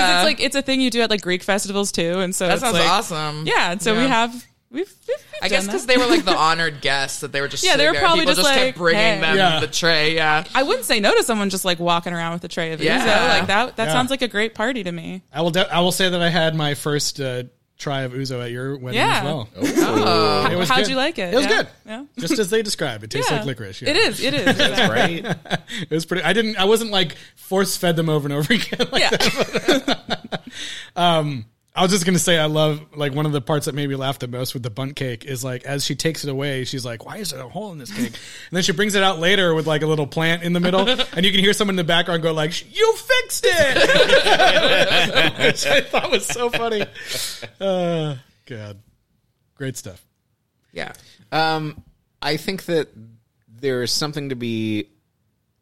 [0.10, 0.18] Yeah.
[0.22, 2.60] it's like it's a thing you do at like Greek festivals too, and so That
[2.60, 3.46] sounds like- awesome.
[3.48, 4.46] Yeah, and so we have
[4.76, 4.94] we've.
[5.08, 7.72] we've I guess because they were like the honored guests that they were just Yeah,
[7.78, 8.02] they sitting were there.
[8.02, 9.20] probably People just kept like, bringing hey.
[9.22, 9.60] them Yeah.
[9.60, 10.16] the tray.
[10.16, 12.82] Yeah, I wouldn't say no to someone just like walking around with a tray of
[12.82, 13.00] Yeah.
[13.00, 13.40] ouzo.
[13.40, 13.76] Like that.
[13.78, 13.94] That Yeah.
[13.94, 15.24] sounds like a great party to me.
[15.34, 15.52] I will.
[15.52, 17.44] De- I will say that I had my first uh,
[17.78, 19.18] try of ouzo at your wedding Yeah.
[19.18, 19.50] as well.
[19.58, 20.48] Oh.
[20.50, 20.90] It was How'd good.
[20.90, 21.34] you like it?
[21.34, 21.52] It was Yeah?
[21.64, 21.68] good.
[21.86, 22.06] Yeah.
[22.18, 23.38] Just as they describe it, tastes Yeah.
[23.38, 23.82] like licorice.
[23.82, 23.90] Yeah.
[23.90, 24.24] It is.
[24.24, 24.46] It is.
[24.58, 25.26] That's right.
[25.82, 26.24] It was pretty.
[26.24, 26.56] I didn't.
[26.58, 28.88] I wasn't like force fed them over and over again.
[28.92, 29.96] Like yeah.
[31.76, 33.96] I was just gonna say I love like one of the parts that made me
[33.96, 36.86] laugh the most with the Bundt cake is like as she takes it away, she's
[36.86, 39.20] like, "Why is there a hole in this cake?" And then she brings it out
[39.20, 41.78] later with like a little plant in the middle, and you can hear someone in
[41.78, 46.86] the background go like, "You fixed it," which I thought was so funny.
[47.60, 48.80] Uh, God,
[49.56, 50.02] great stuff.
[50.72, 50.94] yeah.
[51.32, 51.84] Um,
[52.22, 52.88] I think that
[53.50, 54.88] there is something to be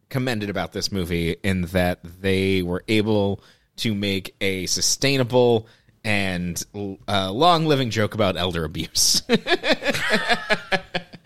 [0.09, 3.41] commended about this movie in that they were able
[3.77, 5.67] to make a sustainable
[6.03, 6.61] and
[7.07, 9.21] uh, long living joke about elder abuse.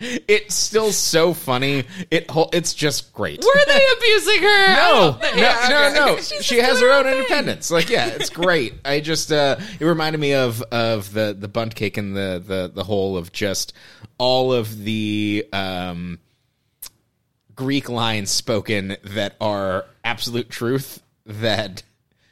[0.00, 1.84] it's still so funny.
[2.10, 3.42] It hol- it's just great.
[3.42, 4.74] Were they abusing her?
[4.74, 6.16] No, no, no, no.
[6.40, 7.14] She has her own thing.
[7.16, 7.70] independence.
[7.70, 8.74] Like, yeah, it's great.
[8.84, 12.70] I just uh it reminded me of of the the Bundt cake and the the
[12.72, 13.72] the whole of just
[14.18, 16.20] all of the um
[17.56, 21.82] Greek lines spoken that are absolute truth that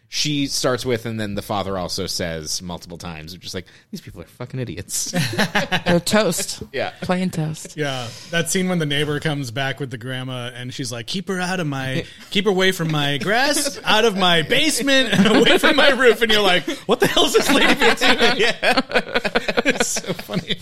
[0.09, 3.35] she starts with and then the father also says multiple times.
[3.37, 5.11] Just like these people are fucking idiots.
[5.87, 6.63] They're toast.
[6.73, 6.93] yeah.
[7.03, 7.77] Plain toast.
[7.77, 11.29] Yeah, that scene when the neighbor comes back with the grandma and she's like, "Keep
[11.29, 15.27] her out of my, keep her away from my grass, out of my basement, and
[15.39, 17.97] away from my roof." And you're like, "What the hell is this lady doing?"
[18.37, 18.81] Yeah,
[19.65, 20.55] it's so funny.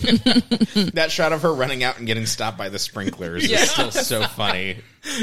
[0.93, 3.61] That shot of her running out and getting stopped by the sprinklers Yeah.
[3.61, 4.77] is still so funny.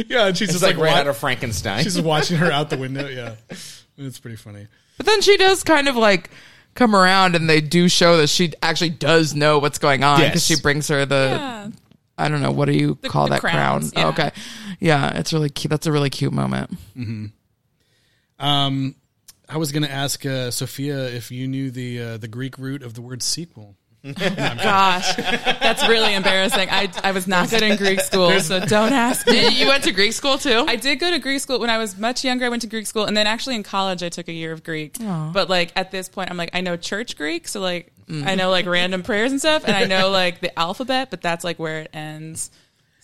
[0.07, 1.83] Yeah, and she's It's just like, like, right wa- out of Frankenstein.
[1.83, 3.09] she's watching her out the window.
[3.09, 3.35] Yeah,
[3.99, 4.67] it's pretty funny.
[4.97, 6.31] But then she does kind of like
[6.75, 10.49] come around and they do show that she actually does know what's going on because
[10.49, 10.59] Yes.
[10.59, 11.69] she brings her the Yeah.
[12.19, 14.03] I don't know what do you call the that crowns, crown?
[14.03, 14.07] yeah.
[14.07, 14.31] Oh, okay,
[14.81, 15.71] yeah, it's really cute.
[15.71, 16.71] That's a really cute moment.
[18.39, 18.95] Um,
[19.49, 22.83] I was going to ask uh, Sophia if you knew the uh, the Greek root
[22.83, 23.77] of the word sequel.
[24.05, 26.69] Gosh, that's really embarrassing.
[26.71, 29.49] I I was not good in Greek school, so don't ask me.
[29.61, 30.65] you went to Greek school too.
[30.67, 32.47] I did go to Greek school when I was much younger.
[32.47, 34.65] I went to Greek school, and then actually in college I took a year of
[34.65, 34.97] Greek.
[35.33, 38.27] But like at this point, I'm like I know church Greek, so like mm.
[38.27, 41.45] I know like random prayers and stuff, and I know like the alphabet, but that's
[41.45, 42.51] like where it ends.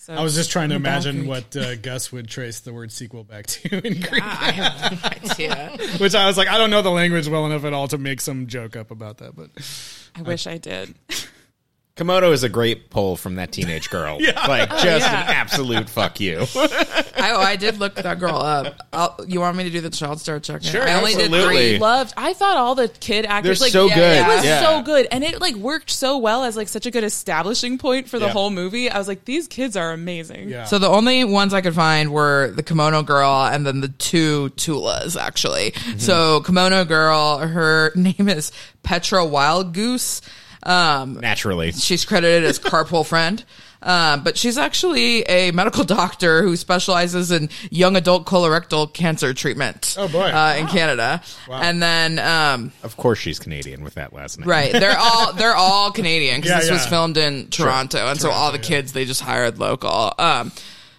[0.09, 3.23] So I was just trying to imagine what uh, Gus would trace the word sequel
[3.23, 4.23] back to in Greek.
[4.23, 5.77] I have no idea.
[5.99, 8.19] Which I was like, I don't know the language well enough at all to make
[8.19, 9.51] some joke up about that, but
[10.15, 10.95] I wish I did.
[11.99, 14.17] Kimono is a great pull from that teenage girl.
[14.49, 15.23] Like, just yeah.
[15.23, 16.39] an absolute fuck you.
[16.55, 18.79] I, oh, I did look that girl up.
[18.93, 20.63] I'll, you want me to do the child star check?
[20.63, 21.69] Sure, I only did absolutely.
[21.71, 21.79] three.
[21.79, 22.13] Loved.
[22.17, 24.17] I thought all the kid actors They're like so yeah, good.
[24.17, 24.61] It was Yeah.
[24.61, 28.07] so good, and it like worked so well as like such a good establishing point
[28.07, 28.31] for the Yeah.
[28.31, 28.89] whole movie.
[28.89, 30.49] I was like, these kids are amazing.
[30.49, 30.63] yeah.
[30.63, 34.49] So the only ones I could find were the kimono girl and then the two
[34.55, 35.71] Tulas actually.
[35.71, 35.99] Mm-hmm.
[35.99, 38.51] So kimono girl, her name is
[38.83, 40.21] Petra Wild Goose.
[40.63, 41.71] Um, Naturally.
[41.71, 43.43] she's credited as carpool friend.
[43.81, 49.95] Uh, but she's actually a medical doctor who specializes in young adult colorectal cancer treatment.
[49.97, 50.25] Oh, boy.
[50.25, 51.21] Uh, in Canada.
[51.49, 54.49] And then, um, Of course she's Canadian with that last name.
[54.49, 54.73] Right.
[54.73, 58.51] They're all they're all Canadian because Yeah, this was filmed in Toronto, and so all
[58.51, 60.13] the kids they just hired local.
[60.19, 60.51] Um,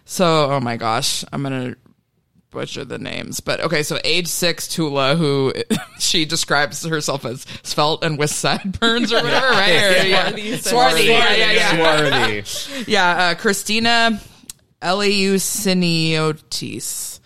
[0.07, 1.75] so oh my gosh, I'm gonna
[2.51, 3.83] butcher the names, but okay.
[3.83, 5.53] So age six Tula, who
[5.99, 9.71] she describes herself as svelte and with sideburns or whatever, right?
[9.71, 10.29] Or, yeah.
[10.29, 10.57] Swarthy.
[10.59, 11.05] Swarthy.
[11.05, 11.77] Yeah, yeah, yeah.
[11.77, 12.45] Swarthy.
[12.91, 14.21] Yeah, uh, Christina
[14.83, 17.21] Eleusiniotis.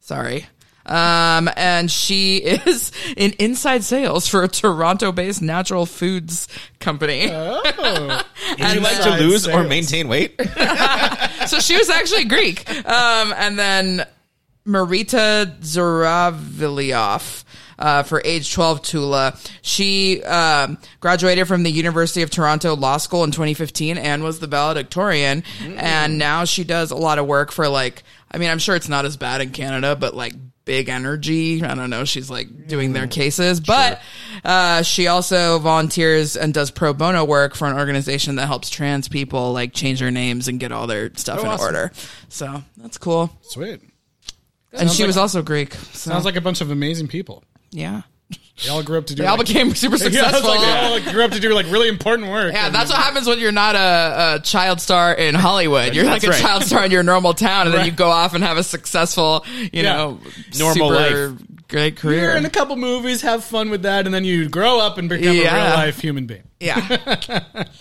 [0.00, 0.46] Sorry.
[0.86, 6.48] Um, and she is in inside sales for a Toronto-based natural foods
[6.80, 7.28] company.
[7.30, 7.62] Oh,
[8.58, 10.34] Would you like to Inside lose or maintain weight?
[11.46, 12.68] so she was actually Greek.
[12.86, 14.06] Um, and then
[14.66, 17.44] Marita Zouravlioff.
[17.78, 19.38] Uh, for age 12 Tula.
[19.62, 24.46] She um, graduated from the University of Toronto Law School in 2015 and was the
[24.46, 25.44] valedictorian.
[25.62, 28.90] And now she does a lot of work for like, I mean, I'm sure it's
[28.90, 30.34] not as bad in Canada, but like
[30.66, 31.62] big energy.
[31.64, 32.04] I don't know.
[32.04, 34.02] She's like doing their cases, but
[34.44, 39.08] uh, she also volunteers and does pro bono work for an organization that helps trans
[39.08, 41.64] people like change their names and get all their stuff Oh, in awesome.
[41.66, 41.92] order.
[42.28, 43.30] So that's cool.
[43.40, 43.80] Sweet.
[44.72, 45.74] And she was also Greek.
[45.74, 47.44] So, Sounds like a bunch of amazing people.
[47.70, 48.02] yeah.
[48.62, 49.22] They all grew up to do.
[49.22, 50.50] They all like- became super Yeah, I successful.
[50.50, 52.52] like, they all like, grew up to do like really important work.
[52.52, 55.94] Yeah, And- that's what happens when you're not a, a child star in Hollywood.
[55.94, 56.46] You're like That's a right.
[56.46, 59.46] child star in your normal town, and then you go off and have a successful,
[59.56, 59.94] you Yeah.
[59.94, 60.20] know,
[60.58, 61.38] Normal super life.
[61.68, 62.20] great career.
[62.24, 65.08] You're in a couple movies, have fun with that, and then you grow up and
[65.08, 65.54] become a Yeah.
[65.54, 66.42] real life human being.
[66.60, 67.64] yeah.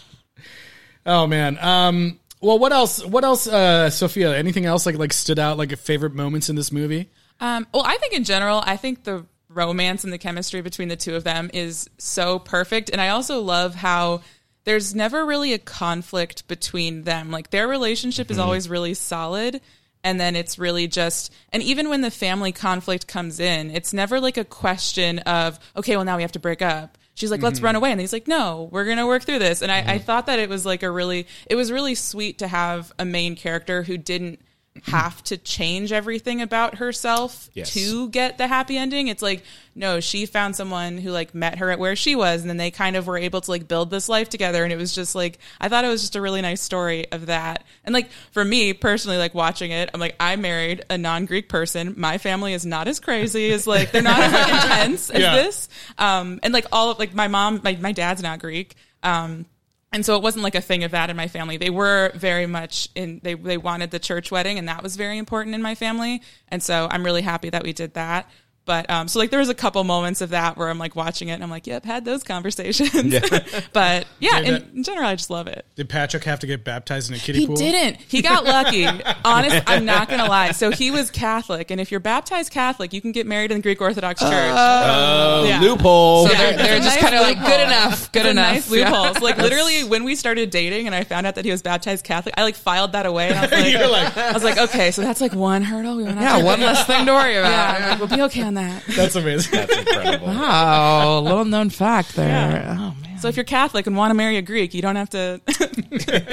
[1.05, 1.57] Oh man.
[1.59, 2.19] Um.
[2.41, 3.03] Well, what else?
[3.05, 3.47] What else?
[3.47, 4.37] Uh, Sophia.
[4.37, 7.09] Anything else like like stood out like favorite moments in this movie?
[7.39, 10.95] Um, well, I think in general, I think the romance and the chemistry between the
[10.95, 12.89] two of them is so perfect.
[12.89, 14.21] And I also love how
[14.63, 17.31] there's never really a conflict between them.
[17.31, 19.61] Like their relationship is always really solid.
[20.03, 24.19] And then it's really just, and even when the family conflict comes in, it's never
[24.19, 26.97] like a question of, okay, well, now we have to break up.
[27.19, 27.65] She's like, let's mm-hmm.
[27.65, 27.91] run away.
[27.91, 29.61] And he's like, no, we're going to work through this.
[29.61, 30.05] And I, I mm-hmm.
[30.05, 33.35] thought that it was like a really, it was really sweet to have a main
[33.35, 34.39] character who didn't
[34.83, 37.73] have to change everything about herself Yes.
[37.73, 39.07] to get the happy ending.
[39.09, 39.43] It's like,
[39.75, 42.71] no, she found someone who like met her at where she was and then they
[42.71, 44.63] kind of were able to like build this life together.
[44.63, 47.25] And it was just like, I thought it was just a really nice story of
[47.25, 47.65] that.
[47.83, 51.95] And like for me personally, like watching it, I'm like, I married a non-Greek person.
[51.97, 55.35] My family is not as crazy as like, they're not as like, intense as Yeah.
[55.35, 55.67] this.
[55.97, 58.75] Um, and like all of like my mom, my, my dad's not Greek.
[59.03, 59.45] Um,
[59.91, 61.57] and so it wasn't like a thing of that in my family.
[61.57, 65.17] They were very much in they they wanted the church wedding, and that was very
[65.17, 66.21] important in my family.
[66.49, 68.29] And so I'm really happy that we did that.
[68.69, 71.29] But um, so like there was a couple moments of that where I'm like watching
[71.29, 72.91] it and I'm like, yep, had those conversations.
[73.73, 75.65] but yeah, in, that- in general, I just love it.
[75.75, 77.57] Did Patrick have to get baptized in a kiddie He pool?
[77.57, 77.97] He didn't.
[78.01, 78.85] He got lucky.
[79.25, 80.51] Honest, I'm not gonna lie.
[80.51, 83.63] So he was Catholic, and if you're baptized Catholic, you can get married in the
[83.63, 84.31] Greek Orthodox Church.
[84.31, 85.61] Oh, Yeah.
[85.61, 86.27] loophole.
[86.27, 88.53] So Yeah, they're, they're just nice kind of like good enough, good It's enough.
[88.53, 88.91] Nice Yeah.
[88.91, 89.19] loopholes.
[89.23, 92.35] Like literally, when we started dating, and I found out that he was baptized Catholic,
[92.37, 93.29] I like filed that away.
[93.29, 95.95] And I was like, You're like- I was like, okay, so that's like one hurdle.
[95.97, 97.49] We went Yeah, one less thing to worry about.
[97.79, 98.58] Yeah, like, we'll be okay on that.
[98.95, 99.51] That's amazing.
[99.51, 100.27] That's incredible.
[100.39, 102.27] Wow, little known fact there.
[102.27, 102.75] Yeah.
[102.79, 105.09] Oh man, So if you're Catholic and want to marry a Greek, you don't have
[105.11, 105.41] to.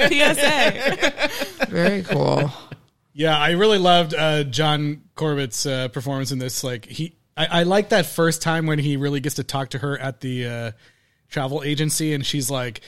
[0.07, 1.67] PSA.
[1.69, 2.51] very cool.
[3.13, 6.63] Yeah, I really loved uh, John Corbett's uh, performance in this.
[6.63, 9.79] Like he, I, I like that first time when he really gets to talk to
[9.79, 10.71] her at the uh,
[11.29, 12.81] travel agency, and she's like,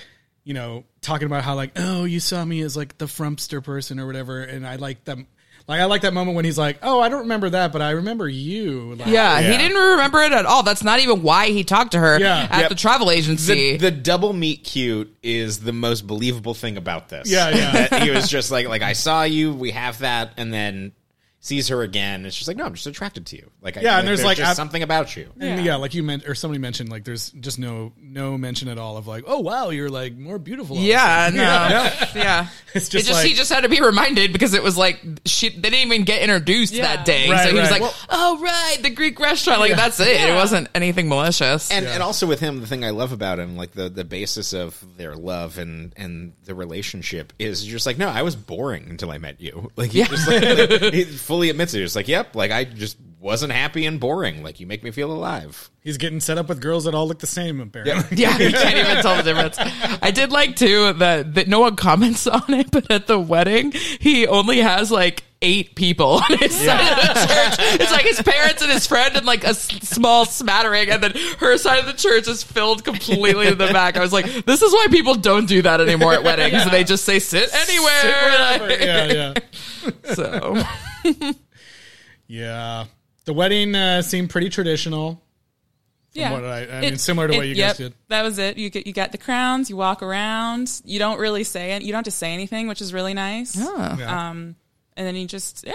[0.43, 3.99] you know, talking about how like, oh, you saw me as like the frumpster person
[3.99, 5.27] or whatever, and I like them.
[5.69, 7.91] Like I like that moment when he's like, "Oh, I don't remember that, but I
[7.91, 9.51] remember you." Like, Yeah, Yeah.
[9.51, 10.63] he didn't remember it at all.
[10.63, 12.47] That's not even why he talked to her Yeah.
[12.49, 12.69] at Yep.
[12.69, 13.77] the travel agency.
[13.77, 17.29] The, the double meet cute is the most believable thing about this.
[17.29, 18.03] Yeah, yeah.
[18.03, 20.91] He was just like, like I saw you, we have that, and then
[21.41, 22.25] sees her again.
[22.25, 23.49] It's just like, no, I'm just attracted to you.
[23.61, 25.29] Like, I, Yeah, and there's, like, just ab- something about you.
[25.39, 28.77] And yeah, like you meant, or somebody mentioned, like there's just no no mention at
[28.77, 31.39] all of like, "Oh wow, you're like more beautiful." all yeah, no,
[32.21, 32.47] yeah.
[32.73, 35.49] It's It just just he just had to be reminded because it was like she
[35.49, 36.95] they didn't even get introduced Yeah.
[36.95, 39.99] that day, Right, so he was like, Well- "Oh right, the Greek restaurant." Like that's
[39.99, 40.07] it.
[40.21, 41.71] It wasn't anything malicious.
[41.71, 44.53] And and also with him, the thing I love about him, like the, the basis
[44.53, 49.09] of their love and and the relationship is just like, no, I was boring until
[49.11, 49.71] I met you.
[49.75, 51.83] Like he just like, like, he fully admits it.
[51.83, 54.41] It's like, yep, like I just wasn't happy and boring.
[54.41, 55.69] Like you make me feel alive.
[55.81, 57.61] He's getting set up with girls that all look the same.
[57.61, 59.57] Apparently, Yeah, you can't even tell the difference.
[60.01, 63.71] I did like too that that no one comments on it, but at the wedding,
[63.73, 67.79] he only has like eight people on his side of the church.
[67.81, 71.13] It's like his parents and his friend and like a s- small smattering, and then
[71.39, 73.95] her side of the church is filled completely to the back.
[73.95, 76.69] I was like, this is why people don't do that anymore at weddings.
[76.69, 78.79] They just say sit anywhere.
[78.81, 79.33] yeah, yeah,
[80.13, 80.61] so
[82.27, 82.85] yeah.
[83.25, 85.21] The wedding uh, seemed pretty traditional.
[86.13, 87.93] Yeah, what I- I mean, similar to what you guys did.
[88.07, 88.57] That was it.
[88.57, 89.69] You get you got the crowns.
[89.69, 90.81] You walk around.
[90.83, 91.83] You don't really say it.
[91.83, 93.55] You don't have to say anything, which is really nice.
[93.55, 94.29] Yeah.
[94.29, 94.55] Um,
[94.97, 95.73] and then you just yeah.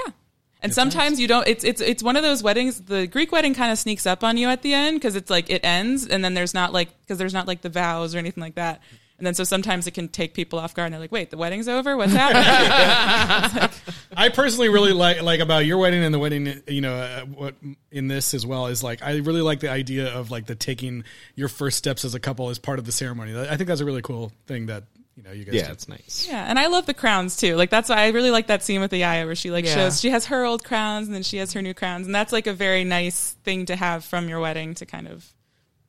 [0.61, 1.47] And sometimes you don't.
[1.47, 2.81] It's it's it's one of those weddings.
[2.81, 5.51] The Greek wedding kind of sneaks up on you at the end because it's like
[5.51, 8.41] it ends, and then there's not like because there's not like the vows or anything
[8.43, 8.81] like that.
[9.25, 11.31] And And then so sometimes it can take people off guard and they're like, wait,
[11.31, 11.97] the wedding's over?
[11.97, 13.71] What's happening?
[14.17, 17.55] I personally really like like about your wedding and the wedding, you know, uh, what
[17.91, 21.05] in this as well is like I really like the idea of like the taking
[21.37, 23.35] your first steps as a couple as part of the ceremony.
[23.35, 24.85] I think that's a really cool thing that
[25.17, 25.55] you know you guys.
[25.55, 26.27] Yeah, it's nice.
[26.29, 26.45] yeah.
[26.47, 27.57] And I love the crowns too.
[27.57, 29.75] Like that's why I really like that scene with the Yaya where she like Yeah.
[29.75, 32.05] shows she has her old crowns and then she has her new crowns.
[32.07, 35.27] And that's like a very nice thing to have from your wedding to kind of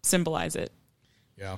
[0.03, 0.71] symbolize it.
[1.37, 1.57] Yeah,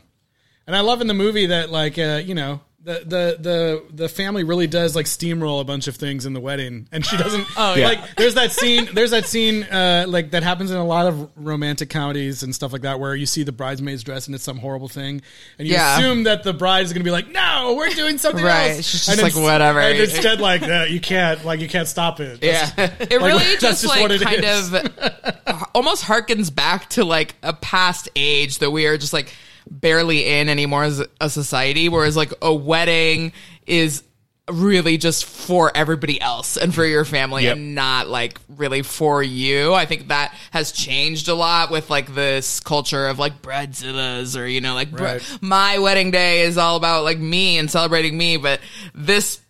[0.68, 4.08] and I love in the movie that like uh, you know the the the the
[4.10, 7.46] family really does like steamroll a bunch of things in the wedding, and she doesn't.
[7.58, 7.88] Oh, yeah.
[7.88, 8.88] Like there's that scene.
[8.94, 12.72] There's that scene uh, like that happens in a lot of romantic comedies and stuff
[12.72, 15.22] like that, where you see the bridesmaid's dress and it's some horrible thing,
[15.60, 15.98] and you Yeah.
[15.98, 18.70] assume that the bride is going to be like, "No, we're doing something Right.
[18.78, 21.68] else." She's just And like, ins- "Whatever." And instead, like that, you can't like you
[21.68, 22.40] can't stop it.
[22.40, 22.94] That's- Yeah.
[23.02, 24.74] It really that's just, just what like it kind is.
[24.74, 29.34] of almost harkens back to like a past age that we are just like
[29.70, 31.90] barely in anymore as a society.
[31.90, 33.34] Whereas like a wedding
[33.66, 34.04] is
[34.50, 37.58] really just for everybody else and for your family Yep.
[37.58, 39.74] and not like really for you.
[39.74, 44.48] I think that has changed a lot with like this culture of like bridezillas or
[44.48, 45.22] you know like Right.
[45.42, 48.62] my wedding day is all about like me and celebrating me, but
[48.96, 49.42] this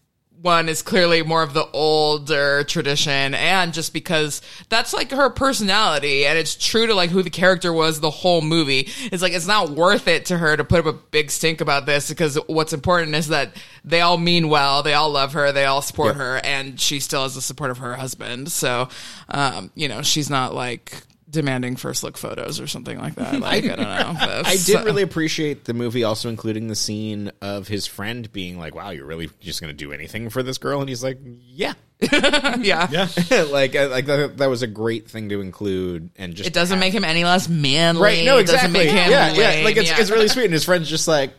[0.42, 6.26] one is clearly more of the older tradition and just because that's like her personality
[6.26, 8.88] and it's true to like who the character was the whole movie.
[9.12, 11.86] It's like it's not worth it to her to put up a big stink about
[11.86, 15.66] this because what's important is that they all mean well they all love her they
[15.66, 18.52] all support her and she still has the support of her husband.
[18.52, 18.90] So
[19.30, 23.66] um you know she's not like demanding first look photos or something like that like
[23.66, 24.14] i, don't know
[24.46, 28.58] I did uh, really appreciate the movie also including the scene of his friend being
[28.58, 31.20] like, "Wow, you're really just going to do anything for this girl?" And he's like,
[31.24, 31.74] "Yeah."
[32.12, 33.08] yeah yeah.
[33.50, 36.78] like uh, like that, that was a great thing to include and just it doesn't
[36.78, 38.72] make him any less manly Right, no, exactly.
[38.72, 40.00] make him yeah, yeah, like it's yeah.
[40.00, 41.34] it's really sweet and his friend's just like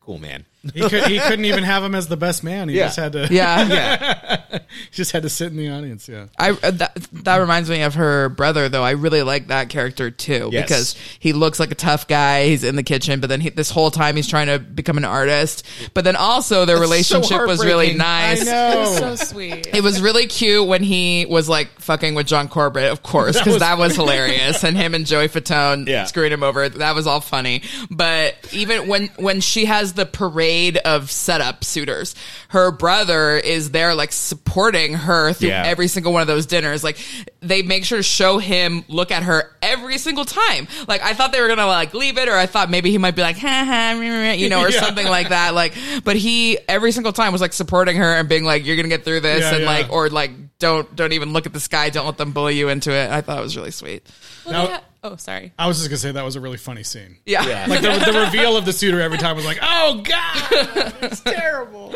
[0.00, 0.44] cool man.
[0.74, 2.68] He, could, he couldn't even have him as the best man.
[2.68, 2.86] He Yeah.
[2.86, 3.28] just had to.
[3.30, 4.38] yeah Yeah.
[4.50, 4.58] he
[4.90, 6.08] just had to sit in the audience.
[6.08, 6.26] Yeah.
[6.36, 8.82] I uh, that, that reminds me of her brother though.
[8.82, 10.64] I really like that character too Yes.
[10.68, 12.46] because he looks like a tough guy.
[12.46, 15.04] He's in the kitchen, but then he, this whole time he's trying to become an
[15.04, 15.64] artist.
[15.94, 17.98] But then also their relationship was really heartbreaking.
[17.98, 18.44] nice.
[18.44, 18.96] know.
[18.98, 19.68] So sweet.
[19.72, 23.60] It was really cute when he was like fucking with John Corbett, of course, because
[23.60, 26.04] that, was hilarious, and him and Joey Fatone Yeah.
[26.04, 26.68] screwing him over.
[26.68, 27.62] That was all funny.
[27.90, 30.48] But even when when she has the parade
[30.84, 32.14] of setup suitors,
[32.48, 35.62] her brother is there like supporting her through Yeah.
[35.66, 36.82] every single one of those dinners.
[36.84, 36.98] Like
[37.40, 40.66] they make sure to show him look at her every single time.
[40.86, 43.14] Like I thought they were gonna like leave it, or I thought maybe he might
[43.16, 44.80] be like, ha ha, meh, meh, you know, or Yeah.
[44.80, 45.54] something like that.
[45.54, 48.88] Like, but he every single time was like supporting her and being like, "You're gonna
[48.88, 49.66] get through this," Yeah, and yeah.
[49.70, 51.90] like, or like, don't don't even look at the sky.
[51.90, 53.10] Don't let them bully you into it.
[53.10, 54.04] I thought it was really sweet.
[54.44, 55.52] Well, Now- they ha- oh, sorry.
[55.58, 57.16] I was just gonna say that was a really funny scene.
[57.26, 57.66] Yeah.
[57.68, 61.94] Like the, the reveal of the suitor every time was like, oh god, it's terrible.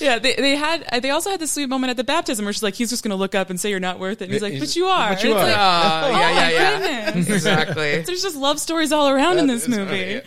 [0.00, 0.84] Yeah, they, they had.
[0.92, 3.02] uh, They also had this sweet moment at the baptism where she's like, he's just
[3.02, 4.26] going to look up and say you're not worth it.
[4.26, 5.10] And he's like, but you are.
[5.14, 6.02] But you And it's are.
[6.02, 7.04] like, Oh, oh yeah, yeah, my yeah.
[7.06, 7.28] goodness.
[7.30, 8.00] Exactly.
[8.02, 10.20] There's just love stories all around in this movie.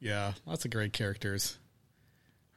[0.00, 1.58] Yeah, lots of great characters.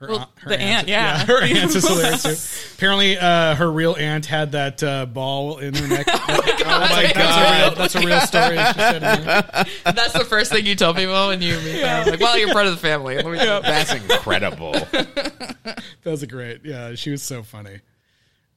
[0.04, 1.26] Her, Well, her the aunt, yeah.
[1.26, 2.76] her aunt is hilarious too.
[2.76, 6.06] Apparently, uh, her real aunt had that uh, ball in her neck.
[6.10, 8.58] oh my god, that's a real, that's a real story.
[8.58, 9.68] She said.
[9.96, 12.08] That's the first thing you tell people when you meet them.
[12.08, 13.16] Like, well, you're part of the family.
[13.16, 14.74] Let me That's incredible.
[14.74, 16.66] That was a great.
[16.66, 17.80] Yeah, she was so funny.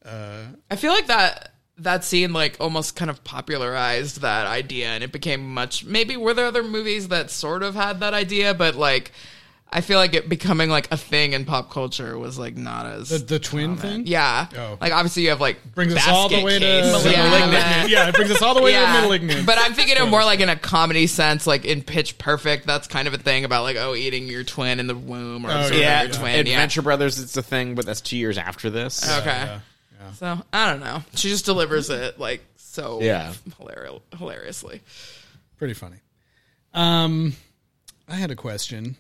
[0.04, 5.12] I feel like that that scene like almost kind of popularized that idea and it
[5.12, 9.12] became much maybe were there other movies that sort of had that idea but like
[9.70, 13.09] I feel like it becoming like a thing in pop culture was like not as
[13.09, 14.07] The, the twin thing.
[14.07, 14.79] yeah Oh.
[14.81, 17.02] like obviously you have like brings us all the way to Case.
[17.02, 17.22] to Yeah.
[17.29, 17.90] malignant.
[17.90, 19.44] Yeah, it brings us all the way to malignant.
[19.44, 22.66] But I'm thinking of more like in a comedy sense, like in Pitch Perfect.
[22.66, 25.50] That's kind of a thing about like oh, eating your twin in the womb or
[25.50, 26.38] Oh, yeah, your twin.
[26.38, 27.18] Adventure Brothers.
[27.18, 29.05] It's a thing, but that's two years after this.
[29.07, 29.18] Yeah.
[29.18, 29.29] Okay.
[30.00, 31.02] yeah, So I don't know.
[31.16, 33.33] She just delivers it like so Yeah.
[33.61, 34.81] hilari- hilariously.
[35.59, 35.96] pretty funny.
[36.72, 37.35] Um,
[38.09, 38.96] I had a question.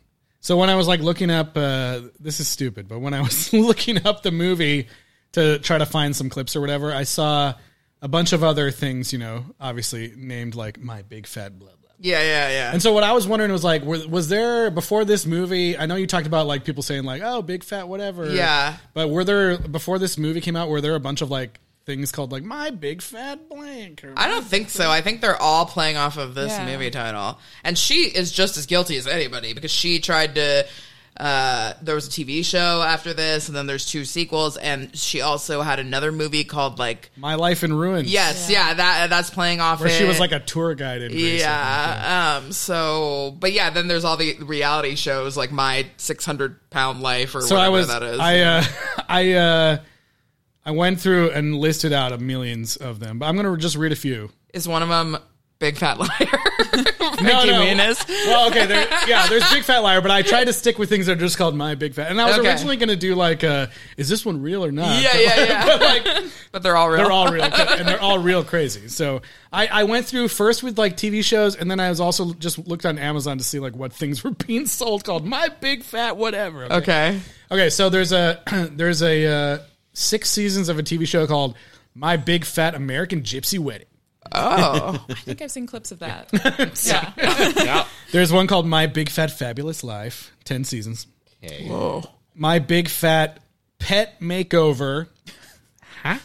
[0.46, 3.52] So when I was like looking up, uh, this is stupid, but when I was
[3.52, 4.86] looking up the movie
[5.32, 7.54] to try to find some clips or whatever, I saw
[8.00, 9.12] a bunch of other things.
[9.12, 11.90] You know, obviously named like my big fat blah blah.
[11.98, 12.72] Yeah, yeah, yeah.
[12.72, 15.76] And so what I was wondering was like, were, was there before this movie?
[15.76, 18.32] I know you talked about like people saying like, oh, big fat whatever.
[18.32, 18.76] Yeah.
[18.94, 20.68] But were there before this movie came out?
[20.68, 24.04] Were there a bunch of like things called like my big fat blank?
[24.04, 24.90] Or, I don't think so.
[24.90, 26.66] I think they're all playing off of this Yeah.
[26.66, 27.38] movie title.
[27.64, 30.66] And she is just as guilty as anybody because she tried to
[31.18, 35.22] uh, there was a TV show after this, and then there's two sequels, and she
[35.22, 38.12] also had another movie called like My Life in Ruins.
[38.12, 39.80] yes, yeah, that that's playing off.
[39.80, 40.08] Where she it.
[40.08, 41.40] was like a tour guide in Greece.
[41.40, 42.40] Yeah.
[42.44, 42.52] Um.
[42.52, 47.40] So, but yeah, then there's all the reality shows like my 600 pound life or
[47.40, 48.20] So whatever I was, that is.
[48.20, 48.64] I, uh,
[49.08, 49.78] I, uh,
[50.66, 53.76] I went through and listed out a millions of them, but I'm going to just
[53.76, 54.30] read a few.
[54.52, 55.16] is one of them
[55.58, 56.08] big fat liar?
[57.22, 57.62] No, no.
[57.62, 58.06] Muniz?
[58.26, 61.06] Well, okay, there, yeah, there's Big Fat Liar, but I tried to stick with things
[61.06, 62.10] that are just called My Big Fat.
[62.10, 62.50] And I was Okay.
[62.50, 65.02] originally going to do like, uh, is this one real or not?
[65.02, 65.66] Yeah, But yeah, yeah.
[65.78, 66.98] But like, but they're all real.
[66.98, 68.88] they're all real, and they're all real crazy.
[68.88, 72.34] So I, I went through first with like TV shows, and then I was also
[72.34, 75.84] just looked on Amazon to see like what things were being sold called My Big
[75.84, 76.70] Fat Whatever.
[76.70, 77.18] okay.
[77.50, 78.42] Okay, so there's a
[78.72, 79.58] there's a uh,
[79.96, 81.56] six seasons of a TV show called
[81.94, 83.86] My Big Fat American Gypsy Wedding.
[84.32, 86.28] Oh, I think I've seen clips of that.
[87.56, 87.86] yeah.
[88.10, 91.06] There's one called My Big Fat Fabulous Life, ten seasons.
[91.44, 91.68] Okay.
[92.34, 93.38] My Big Fat
[93.78, 95.08] Pet Makeover.
[96.02, 96.18] Huh?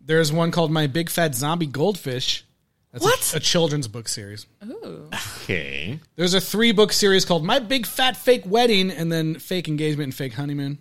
[0.00, 2.44] There's one called My Big Fat Zombie Goldfish.
[2.92, 3.32] That's What?
[3.34, 4.46] A, a children's book series.
[4.64, 5.08] Ooh.
[5.42, 5.98] Okay.
[6.14, 10.04] There's a three book series called My Big Fat Fake Wedding and then Fake Engagement
[10.08, 10.78] and Fake Honeymoon.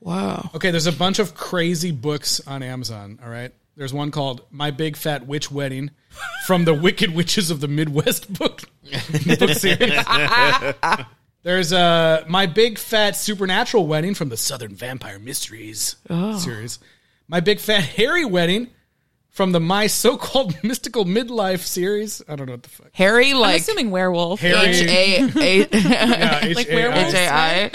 [0.00, 0.50] Wow.
[0.54, 3.52] Okay, there's a bunch of crazy books on Amazon, all right?
[3.76, 5.90] There's one called My Big Fat Witch Wedding
[6.46, 8.62] from the Wicked Witches of the Midwest book,
[9.38, 10.00] book series.
[11.42, 15.96] There's uh, My Big Fat Supernatural Wedding from the Southern Vampire Mysteries
[16.38, 16.78] series.
[17.28, 18.68] My Big Fat Hairy Wedding
[19.30, 22.22] from the My So-Called Mystical Midlife series.
[22.26, 22.88] I don't know what the fuck.
[22.94, 24.40] Harry, I'm like assuming werewolf.
[24.40, 27.70] Harry- H A A Yeah, Like H A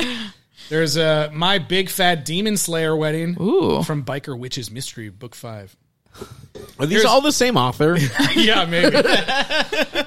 [0.71, 0.75] I.
[0.75, 0.97] werewolves?
[0.97, 1.09] H A I.
[1.09, 3.83] There's uh, My Big Fat Demon Slayer Wedding Ooh.
[3.83, 5.75] from Biker Witches Mystery, Book 5.
[6.77, 7.97] Are these all the same author?
[8.35, 8.97] yeah, maybe.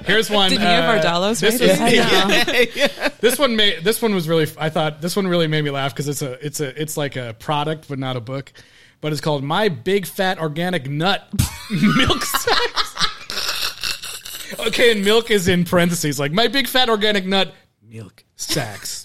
[0.05, 0.51] Here's one.
[0.51, 3.15] Did uh, Nia Vardalos this write is- it?
[3.21, 4.45] This one made this one was really.
[4.59, 7.15] I thought this one really made me laugh because it's a it's a it's like
[7.15, 8.53] a product but not a book.
[9.01, 11.27] But it's called My Big Fat Organic Nut
[11.71, 12.95] Milk Sacks.
[14.67, 19.04] okay, and milk is in parentheses, like My Big Fat Organic Nut Milk Sacks.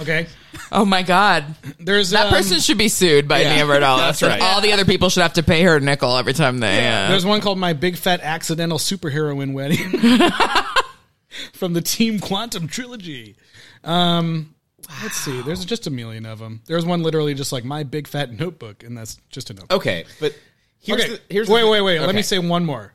[0.00, 0.26] Okay,
[0.72, 1.44] Oh my god.
[1.78, 4.40] there's That um, person should be sued by yeah, Nia that's right.
[4.40, 6.86] All the other people should have to pay her a nickel every time they.
[6.88, 9.90] Uh, There's one called My Big Fat Accidental Superheroine Wedding
[11.52, 13.36] from the Team Quantum trilogy.
[13.82, 14.54] Um,
[15.02, 15.42] let's see.
[15.42, 16.62] There's just a million of them.
[16.66, 19.76] There's one literally just like My Big Fat Notebook, and that's just a notebook.
[19.78, 20.36] Okay, but
[20.80, 22.00] here's okay, the, here's wait, the wait, wait.
[22.00, 22.16] Let Okay.
[22.16, 22.92] me say one more.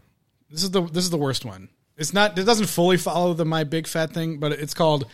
[0.49, 1.69] This is the this is the worst one.
[1.97, 2.37] It's not.
[2.37, 5.05] It doesn't fully follow the My Big Fat thing, but it's called.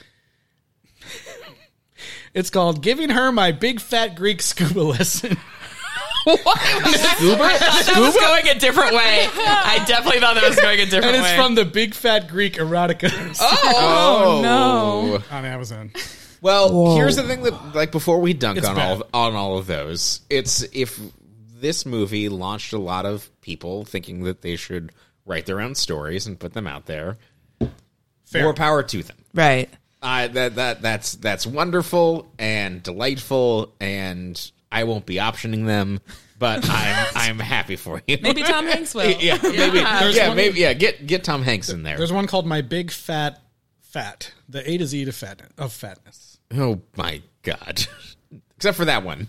[2.35, 5.37] It's called giving her my big fat Greek scuba lesson.
[6.27, 9.27] I thought that was going a different way.
[9.37, 11.17] I definitely thought that was going a different way.
[11.17, 11.37] and it's way.
[11.37, 13.09] from the Big Fat Greek erotica
[13.39, 14.39] oh.
[14.39, 15.23] oh, no.
[15.31, 15.35] Oh.
[15.35, 15.91] on Amazon.
[16.41, 18.85] Well, here's the thing that like before we dunk It's on bad.
[18.87, 20.99] all of, on all of those, it's if
[21.59, 24.91] this movie launched a lot of people thinking that they should
[25.25, 27.17] write their own stories and put them out there.
[28.25, 28.43] Fair.
[28.43, 29.17] More power to them.
[29.33, 29.69] right.
[30.05, 35.99] I that that that's that's wonderful and delightful, and I won't be optioning them,
[36.39, 38.17] but I'm I'm happy for you.
[38.21, 39.09] Maybe Tom Hanks will.
[39.19, 40.73] yeah, maybe, There's yeah, one- maybe, yeah.
[40.73, 41.97] Get get Tom Hanks in there.
[41.97, 43.41] There's one called My Big Fat
[43.81, 44.31] Fat.
[44.47, 46.37] The A to Z to fat of fatness.
[46.53, 47.85] Oh my god!
[48.57, 49.27] Except for that one,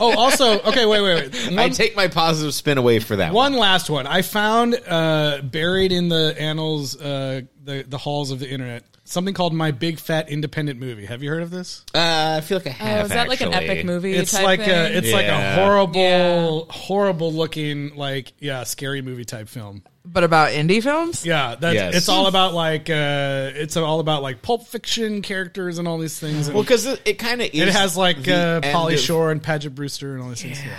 [0.00, 1.46] Oh, also, okay, wait, wait, wait.
[1.50, 3.52] One, I take my positive spin away for that one.
[3.52, 4.06] one last one.
[4.08, 9.34] I found uh, buried in the annals, uh, the the halls of the internet, something
[9.34, 11.06] called My Big Fat Independent Movie.
[11.06, 11.84] Have you heard of this?
[11.94, 13.04] Uh, I feel like I Oh, have.
[13.06, 14.14] is that like an epic movie?
[14.14, 14.94] It's type like a thing?
[14.96, 16.74] it's like a horrible, Yeah.
[16.74, 19.82] horrible looking like yeah, scary movie type film.
[20.06, 21.24] But about indie films?
[21.24, 21.94] Yeah, that's Yes.
[21.96, 26.18] it's all about like uh, it's all about like Pulp Fiction characters and all these
[26.18, 26.46] things.
[26.48, 27.60] And Well, because it, it kind of is.
[27.60, 30.62] it has like the uh, Pauly of- Shore and Paget Brewster and all these things.
[30.62, 30.76] Yeah.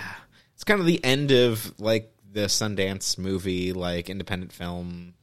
[0.54, 5.14] It's kind of the end of like the Sundance movie, like independent film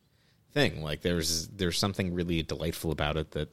[0.53, 0.81] thing.
[0.83, 3.49] Like there's there's something really delightful about it that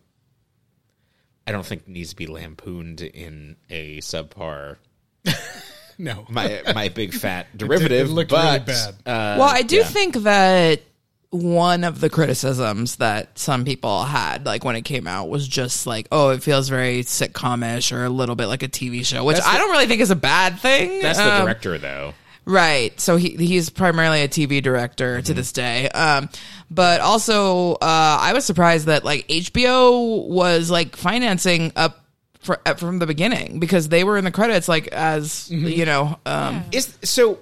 [1.47, 4.77] I don't think needs to be lampooned in a subpar
[5.99, 8.09] No, my my big fat derivative.
[8.09, 8.95] it looked but, really bad.
[9.07, 9.85] Uh, Well, I do yeah.
[9.85, 10.81] think that
[11.29, 15.87] one of the criticisms that some people had, like when it came out, was just
[15.87, 19.37] like, oh, it feels very sitcomish or a little bit like a TV show, which
[19.37, 21.03] That's I the- don't really think is a bad thing.
[21.03, 22.15] that's the Um, director though.
[22.45, 22.99] Right.
[23.01, 25.25] So he he's primarily a TV director Mm-hmm.
[25.25, 25.89] to this day.
[25.91, 26.29] Um,
[26.71, 27.77] but also, uh,
[28.21, 32.05] I was surprised that like HBO was like financing up
[32.41, 35.67] for, uh, from the beginning because they were in the credits, like as Mm-hmm.
[35.69, 36.19] you know.
[36.27, 37.39] Um, Is so.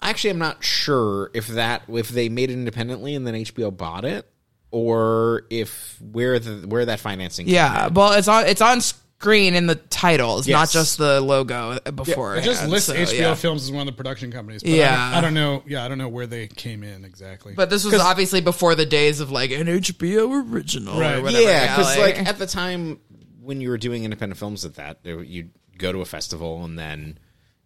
[0.00, 4.04] Actually, I'm not sure if that if they made it independently and then HBO bought
[4.04, 4.30] it,
[4.70, 7.46] or if where the where that financing.
[7.46, 7.94] came Yeah, in.
[7.94, 8.80] well, it's on it's on
[9.18, 12.36] green in the titles, not just the logo before.
[12.36, 13.34] It just lists so, HBO yeah.
[13.34, 14.62] Films as one of the production companies.
[14.62, 14.92] But Yeah.
[14.92, 15.62] I don't, I don't know.
[15.66, 17.54] Yeah, I don't know where they came in exactly.
[17.54, 21.16] But this was obviously before the days of like an HBO original Right.
[21.16, 21.42] or whatever.
[21.42, 23.00] yeah, because like at the time
[23.40, 27.18] when you were doing independent films at that, you'd go to a festival and then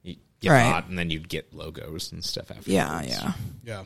[0.02, 0.70] you get Right.
[0.70, 2.70] bought, and then you'd get logos and stuff after.
[2.70, 3.32] yeah, yeah.
[3.64, 3.84] yeah,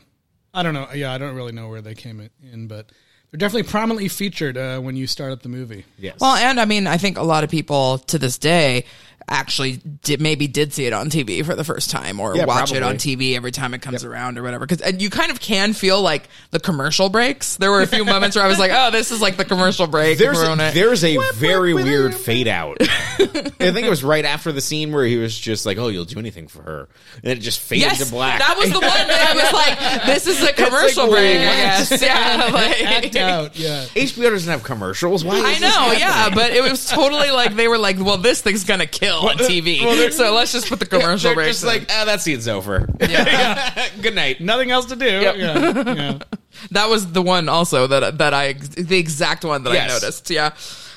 [0.53, 0.87] I don't know.
[0.93, 2.91] Yeah, I don't really know where they came in, but
[3.31, 5.85] they're definitely prominently featured uh, when you start up the movie.
[5.97, 6.17] Yes.
[6.19, 8.85] Well, and I mean, I think a lot of people to this day
[9.29, 12.71] actually did, maybe did see it on TV for the first time or Yeah, watch
[12.71, 14.65] it on TV every time it comes around or whatever.
[14.65, 17.57] Because and you kind of can feel like the commercial breaks.
[17.57, 19.85] There were a few moments where I was like, "Oh, this is like the commercial
[19.87, 22.77] break." There's for when a, it- there's a very weird fade out.
[22.81, 26.05] I think it was right after the scene where he was just like, "Oh, you'll
[26.05, 26.87] do anything for her,"
[27.23, 28.39] and it just faded Yes, to black.
[28.39, 31.41] that was the one that I was like, "This is a commercial like, break." I
[31.41, 32.49] guess, yeah.
[32.53, 33.59] Like, Act out.
[33.59, 33.83] Yeah.
[33.95, 35.25] HBO doesn't have commercials.
[35.25, 35.35] Why?
[35.37, 35.99] I is this know, happening?
[35.99, 39.37] yeah, but it was totally like they were like, "Well, this thing's gonna kill on
[39.37, 42.47] TV, so let's just put the commercial They're breaks." just in." like, ah, that scene's
[42.47, 42.87] over.
[43.01, 43.87] Yeah.
[44.01, 44.41] Good night.
[44.41, 45.05] Nothing else to do.
[45.05, 45.33] Yeah.
[45.33, 46.19] yeah.
[46.71, 49.89] That was the one also that that I the exact one that Yes.
[49.91, 50.29] I noticed.
[50.31, 50.53] Yeah.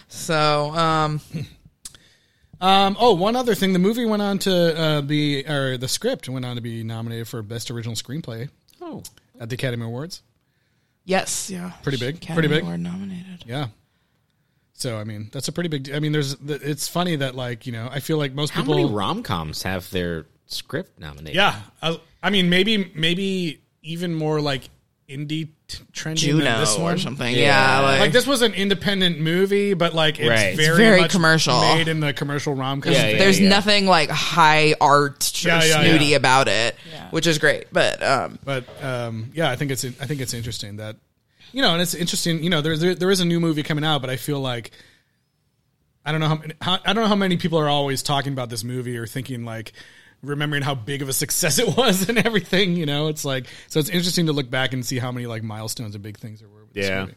[0.09, 1.21] So um
[2.63, 3.73] Um, oh, one other thing.
[3.73, 7.27] The movie went on to uh, be, or the script went on to be nominated
[7.27, 8.51] for Best Original Screenplay
[8.83, 9.03] Oh,
[9.41, 10.21] at the Academy Awards.
[11.07, 11.73] yes, yeah.
[11.83, 12.17] Pretty big.
[12.17, 12.63] Academy pretty big.
[12.65, 13.45] Award nominated.
[13.47, 13.69] Yeah.
[14.81, 15.93] So I mean, that's a pretty big.
[15.93, 16.35] I mean, there's.
[16.47, 18.77] It's funny that like you know, I feel like most how people.
[18.77, 21.35] many rom coms have their script nominated?
[21.37, 24.63] yeah, I, I mean, maybe maybe even more like
[25.09, 27.35] indie t- trendy Juno than this one or something.
[27.35, 27.41] Yeah.
[27.41, 30.47] Yeah, like, Like this was an independent movie, but like it's Right.
[30.55, 31.61] It's very, very much commercial.
[31.61, 32.93] made in the commercial rom com.
[32.93, 33.19] Yeah, yeah.
[33.19, 36.17] there's nothing like high art or Yeah, yeah, snooty yeah.
[36.17, 37.11] about it, Yeah.
[37.11, 37.67] which is great.
[37.73, 40.97] But um But um, yeah, I think it's I think it's interesting that
[41.53, 42.43] you know, and it's interesting.
[42.43, 44.71] You know, there there, there is a new movie coming out, but I feel like
[46.05, 48.33] I don't know how, many, how I don't know how many people are always talking
[48.33, 49.73] about this movie or thinking like
[50.23, 52.77] remembering how big of a success it was and everything.
[52.77, 55.43] You know, it's like so it's interesting to look back and see how many like
[55.43, 56.65] milestones and big things there were.
[56.65, 57.01] With this Yeah.
[57.03, 57.15] movie.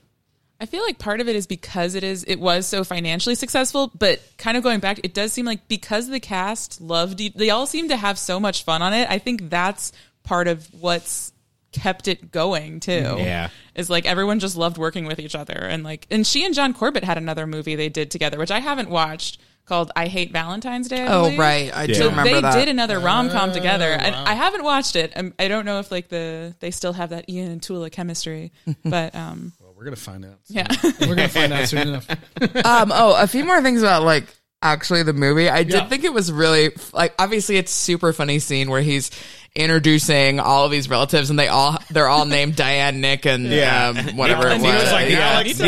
[0.62, 3.92] I feel like part of it is because it is it was so financially successful,
[4.00, 7.50] but kind of going back, it does seem like because the cast loved e- they
[7.50, 9.10] all seem to have so much fun on it.
[9.10, 9.92] I think that's
[10.24, 11.33] part of what's
[11.74, 13.16] kept it going too.
[13.18, 13.50] Yeah.
[13.76, 16.74] Is like everyone just loved working with each other and like and she and John
[16.74, 20.88] Corbett had another movie they did together, which I haven't watched called I Hate Valentine's
[20.90, 21.02] Day.
[21.04, 21.40] I oh believe.
[21.40, 22.54] right, I do So remember they that.
[22.56, 24.24] did another rom com together, and wow.
[24.28, 25.14] I haven't watched it.
[25.16, 28.52] Um, I don't know if like the they still have that Ian and Tula chemistry,
[28.86, 30.40] but um, Well, we're gonna find out.
[30.48, 30.68] yeah.
[31.00, 32.10] We're gonna find out soon enough.
[32.66, 34.26] um oh a few more things about like
[34.62, 35.88] actually the movie i did Yeah.
[35.90, 39.12] think it was really like obviously it's super funny scene where he's
[39.56, 43.90] introducing all of these relatives and they all they're all named diane nick and Yeah.
[43.90, 45.34] um, whatever it was was like, yeah.
[45.34, 45.60] Alex,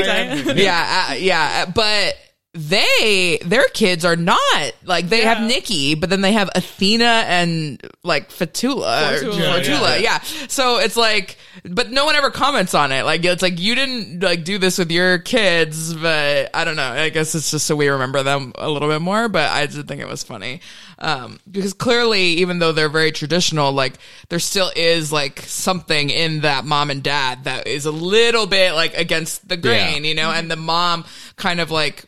[0.59, 2.17] yeah, uh, yeah, but
[2.55, 7.81] they their kids are not like they have Nikki, but then they have Athena and
[8.01, 9.37] like Fatula, or Fortula.
[9.37, 9.97] Yeah, Fortula, yeah.
[9.99, 10.19] yeah.
[10.47, 13.03] So it's like, but no one ever comments on it.
[13.03, 16.93] Like it's like you didn't like do this with your kids, but I don't know.
[16.93, 19.27] I guess it's just so we remember them a little bit more.
[19.27, 20.61] But I did think it was funny
[20.97, 23.95] um, because clearly, even though they're very traditional, like
[24.29, 28.73] there still is like something in that mom and dad that is a little bit
[28.75, 30.09] like against the grain, Yeah.
[30.09, 30.31] you know.
[30.31, 31.03] And the mom
[31.35, 32.05] kind of like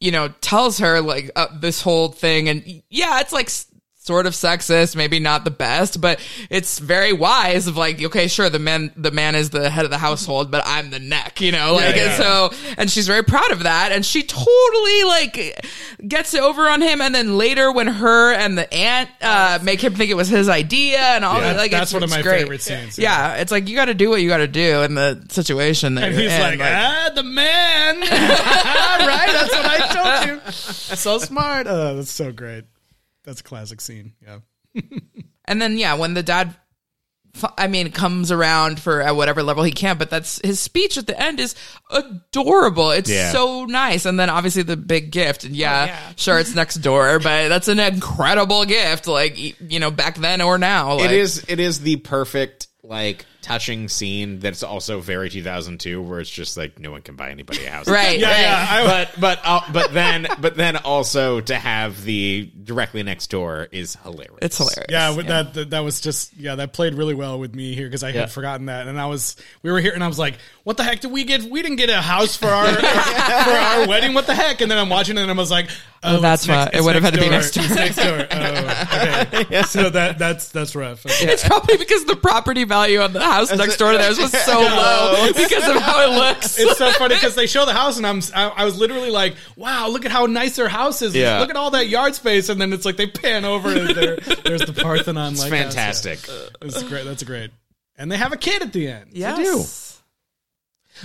[0.00, 3.50] you know, tells her like uh, this whole thing, and yeah, it's like
[4.10, 6.18] sort of sexist, maybe not the best, but
[6.50, 9.92] it's very wise of like, okay, sure, the man, the man is the head of
[9.92, 12.06] the household, but I'm the neck, you know, like, yeah.
[12.06, 15.64] and so, and she's very proud of that, and she totally like
[16.08, 19.80] gets it over on him, and then later when her and the aunt uh, make
[19.80, 22.20] him think it was his idea, and all Yeah, that, like, that's one of my
[22.20, 22.40] great.
[22.40, 23.34] favorite scenes, Yeah.
[23.36, 26.08] it's like you got to do what you got to do in the situation, that
[26.08, 28.00] And he's in, like, ah, the man.
[28.00, 29.30] right?
[29.32, 30.40] That's what I told you.
[31.00, 31.68] So smart.
[31.68, 32.64] Oh, that's so great.
[33.24, 34.14] That's a classic scene.
[34.22, 34.38] Yeah.
[35.46, 36.54] And then yeah, when the dad,
[37.58, 41.08] I mean, comes around for at whatever level he can, but that's his speech at
[41.08, 41.56] the end is
[41.90, 42.92] adorable.
[42.92, 43.32] It's Yeah.
[43.32, 44.04] so nice.
[44.04, 45.42] And then obviously the big gift.
[45.42, 46.12] And yeah, oh, yeah.
[46.14, 49.08] sure, it's next door, but that's an incredible gift.
[49.08, 51.44] Like you know, back then or now, like, it is.
[51.48, 56.78] It is the perfect like touching scene that's also very 2002, where it's just like
[56.78, 57.88] no one can buy anybody a house.
[57.88, 58.18] right.
[58.18, 58.40] Yeah, right.
[58.40, 58.66] yeah.
[58.68, 63.68] I, but but uh, but then but then also to have the directly next door
[63.72, 64.38] is hilarious.
[64.42, 64.86] It's hilarious.
[64.88, 67.86] yeah, with That, that that was just yeah, that played really well with me here
[67.86, 68.20] because I Yeah.
[68.20, 70.84] had forgotten that, and I was we were here, and I was like, "What the
[70.84, 71.42] heck did we get?
[71.42, 72.80] We didn't get a house for our for
[73.50, 74.14] our wedding.
[74.14, 75.70] What the heck?" And then I'm watching it, and I was like,
[76.02, 77.32] Oh, that's it's why it would have had to be door.
[77.32, 77.64] next door.
[77.66, 78.26] It's next door.
[78.30, 79.62] Oh, okay.
[79.70, 81.04] So that that's that's rough.
[81.04, 81.30] Okay.
[81.32, 84.60] It's probably because the property value on the house next door to theirs was so
[84.60, 86.58] low because of how it looks.
[86.58, 89.36] It's so funny because they show the house and I'm I, I was literally like,
[89.56, 91.14] wow, look at how nice their house is.
[91.14, 91.38] Yeah.
[91.40, 94.16] Look at all that yard space, and then it's like they pan over and there,
[94.44, 95.32] there's the Parthenon.
[95.32, 96.20] It's like fantastic.
[96.60, 97.04] That's great.
[97.04, 97.50] That's great.
[97.98, 99.10] And they have a kid at the end.
[99.12, 99.89] yes.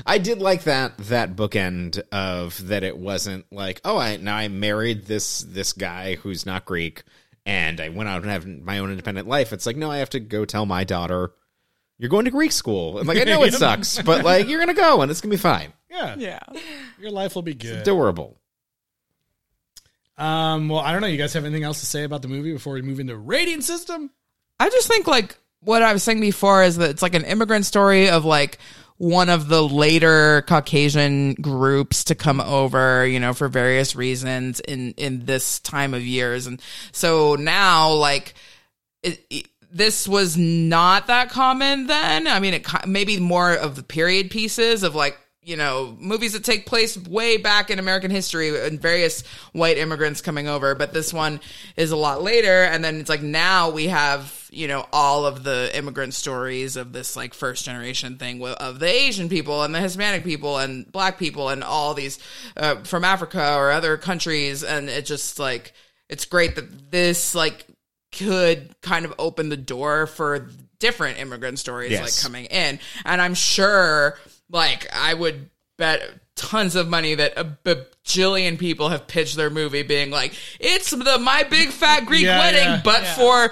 [0.06, 4.48] I did like that that bookend of that it wasn't like oh I now I
[4.48, 7.04] married this this guy who's not Greek
[7.46, 9.54] and I went out and have my own independent life.
[9.54, 11.32] It's like no, I have to go tell my daughter
[11.98, 12.98] you're going to Greek school.
[12.98, 15.38] And like I know it sucks, but like you're gonna go and it's gonna be
[15.38, 15.74] fine.
[15.90, 16.16] Yeah.
[16.18, 16.40] Yeah.
[17.00, 17.80] Your life will be good.
[17.80, 18.38] It's Adorable.
[20.18, 21.08] Um, well, I don't know.
[21.08, 23.62] You guys have anything else to say about the movie before we move into rating
[23.62, 24.12] system?
[24.60, 27.66] I just think like what I was saying before is that it's like an immigrant
[27.66, 28.60] story of like
[28.98, 34.94] one of the later Caucasian groups to come over, you know, for various reasons in
[34.98, 38.34] in this time of years, and so now like
[39.04, 42.28] it, it- this was not that common then.
[42.28, 46.46] I mean, it maybe more of the period pieces of like you know movies that
[46.46, 51.14] take place way back in American history and various white immigrants coming over, but this
[51.14, 51.42] one
[51.76, 55.44] is a lot later, and then it's like now we have you know all of
[55.44, 59.80] the immigrant stories of this like first generation thing of the Asian people and the
[59.82, 62.20] Hispanic people and black people and all these
[62.58, 65.74] uh, from Africa or other countries, and it just like
[66.10, 67.66] it's great that this like
[68.12, 70.50] could kind of open the door for
[70.80, 72.02] different immigrant stories Yes.
[72.02, 74.18] like coming in and i'm sure
[74.50, 76.02] like i would bet
[76.36, 81.18] tons of money that a bajillion people have pitched their movie being like it's the
[81.20, 82.82] my big fat greek Yeah, wedding yeah.
[82.84, 83.52] but for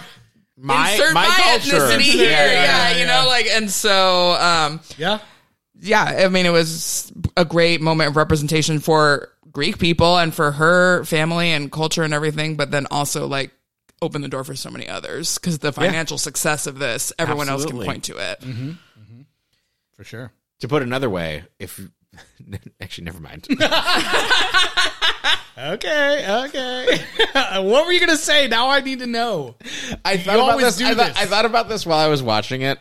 [0.58, 1.78] My insert my, my, culture.
[1.78, 5.20] ethnicity here Yeah, yeah, yeah, you know like and so um Yeah.
[5.80, 10.52] yeah, I mean, it was a great moment of representation for Greek people and for
[10.52, 13.52] her family and culture and everything, but then also like
[14.02, 17.86] open the door for so many others because the financial success of this, everyone Absolutely.
[17.86, 18.76] else can point to it.
[19.96, 20.32] For sure.
[20.60, 21.80] To put another way, if
[22.82, 23.48] actually never mind.
[25.56, 27.00] Okay, okay.
[27.62, 28.48] what were you gonna say?
[28.48, 29.56] Now I need to know.
[30.04, 30.78] I thought You about always this.
[30.78, 31.18] do I thought, this.
[31.18, 32.80] I thought about this while I was watching it.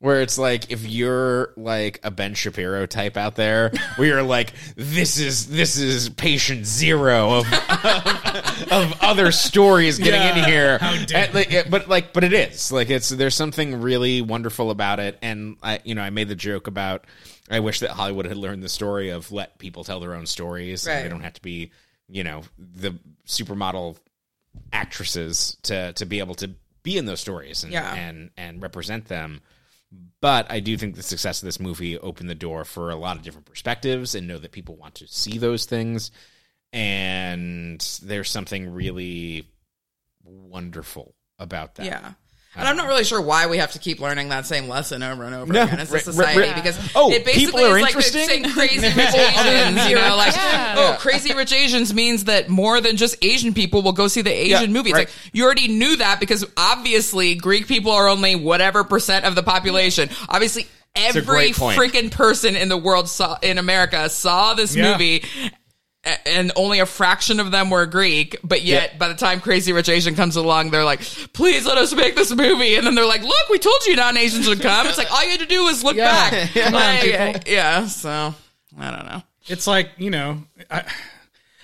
[0.00, 4.52] Where it's like if you're like a Ben Shapiro type out there, where you're like,
[4.76, 10.78] this is this is patient zero of of, of other stories getting Yeah, in here.
[10.78, 15.18] how like, but like, but it is like it's there's something really wonderful about it,
[15.22, 17.04] and I you know I made the joke about
[17.50, 20.86] I wish that Hollywood had learned the story of let people tell their own stories.
[20.86, 21.02] Right.
[21.02, 21.70] They don't have to be
[22.08, 23.96] you know the supermodel
[24.72, 26.50] actresses to to be able to
[26.82, 27.94] be in those stories and Yeah.
[27.94, 29.40] and and represent them.
[30.20, 33.16] But I do think the success of this movie opened the door for a lot
[33.16, 36.10] of different perspectives and know that people want to see those things.
[36.72, 39.48] And there's something really
[40.24, 41.86] wonderful about that.
[41.86, 42.12] Yeah.
[42.56, 45.22] And I'm not really sure why we have to keep learning that same lesson over
[45.22, 46.54] and over No, again as a society right, right.
[46.56, 48.26] because Oh, it basically people are is like interesting?
[48.26, 52.96] saying crazy rich Asians, you know, like oh, crazy rich Asians means that more than
[52.96, 54.90] just Asian people will go see the Asian Yeah, movie.
[54.90, 55.08] It's right.
[55.08, 59.42] like you already knew that because obviously Greek people are only whatever percent of the
[59.42, 60.08] population.
[60.28, 64.92] Obviously every freaking person in the world saw in America saw this Yeah.
[64.92, 65.50] movie a-
[66.26, 68.98] and only a fraction of them were Greek, but yet Yeah.
[68.98, 71.00] by the time Crazy Rich Asian comes along, they're like,
[71.32, 72.76] please let us make this movie.
[72.76, 74.86] And then they're like, look, we told you non-Asians would come.
[74.86, 76.30] It's like, all you had to do was look Yeah.
[76.30, 76.50] back.
[76.54, 76.80] Come on,
[77.34, 78.34] Like, yeah, so
[78.78, 79.22] I don't know.
[79.46, 80.84] It's like you know, I,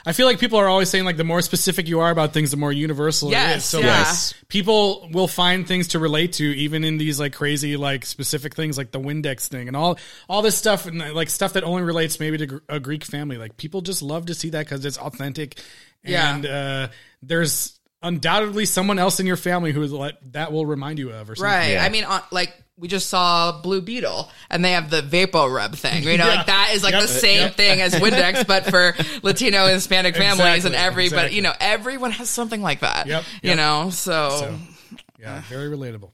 [0.06, 2.50] I feel like people are always saying like the more specific you are about things,
[2.50, 3.64] the more universal it Yes, is.
[3.64, 4.02] So yeah.
[4.02, 8.54] like people will find things to relate to, even in these like crazy like specific
[8.54, 9.98] things, like the Windex thing and all
[10.28, 13.36] all this stuff, and like stuff that only relates maybe to a Greek family.
[13.38, 15.58] Like people just love to see that because it's authentic,
[16.04, 16.34] Yeah.
[16.34, 16.88] and uh,
[17.22, 21.30] there's undoubtedly someone else in your family who is like that will remind you of
[21.30, 21.50] or something.
[21.50, 21.72] Right.
[21.72, 21.84] Yeah.
[21.84, 26.02] I mean, on, like, we just saw Blue Beetle and they have the VapoRub thing.
[26.02, 26.34] You know, Yeah.
[26.36, 27.02] like that is like Yep.
[27.02, 27.54] the same Yep.
[27.56, 30.76] thing as Windex, but for Latino and Hispanic families and Exactly.
[30.78, 31.36] everybody, Exactly.
[31.36, 33.06] you know, everyone has something like that.
[33.06, 33.24] Yep.
[33.42, 34.58] You know, so, So,
[35.20, 36.10] yeah, very relatable.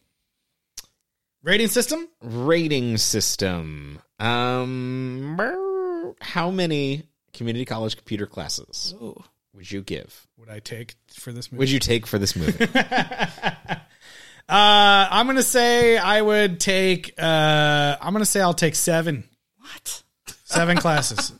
[1.42, 2.06] Rating system?
[2.20, 4.00] Rating system.
[4.18, 5.40] Um,
[6.20, 8.94] how many community college computer classes
[9.54, 10.26] would you give?
[10.36, 11.58] Would I take for this movie?
[11.60, 12.66] Would you take for this movie?
[14.50, 17.14] Uh, I'm gonna say I would take.
[17.16, 19.24] Uh, I'm gonna say I'll take seven.
[19.60, 20.02] what?
[20.44, 21.32] Seven classes.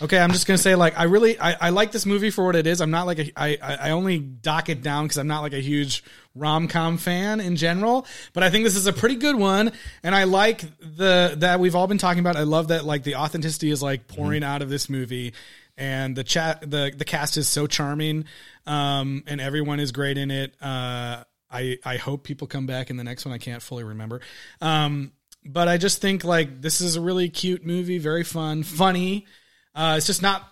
[0.00, 2.56] Okay, I'm just gonna say like I really I, I like this movie for what
[2.56, 2.80] it is.
[2.80, 5.52] I'm not like a I I I only dock it down because I'm not like
[5.52, 6.02] a huge
[6.34, 8.06] rom com fan in general.
[8.32, 11.74] But I think this is a pretty good one, and I like the that we've
[11.74, 12.36] all been talking about.
[12.36, 15.34] I love that like the authenticity is like pouring out of this movie.
[15.78, 18.24] and the chat the the cast is so charming,
[18.66, 20.54] um, and everyone is great in it.
[20.60, 21.24] Uh,
[21.56, 23.34] I I hope people come back in the next one.
[23.34, 24.20] I can't fully remember,
[24.60, 25.12] um,
[25.44, 29.26] but I just think like this is a really cute movie, very fun, funny.
[29.74, 30.46] Uh, it's just not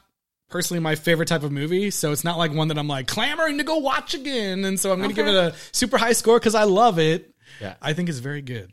[0.49, 3.59] personally my favorite type of movie, so it's not like one that I'm like clamoring
[3.59, 4.65] to go watch again.
[4.65, 7.35] And so I'm going to give it a super high score because I love it.
[7.61, 7.75] Yeah.
[7.83, 8.71] I think it's very good.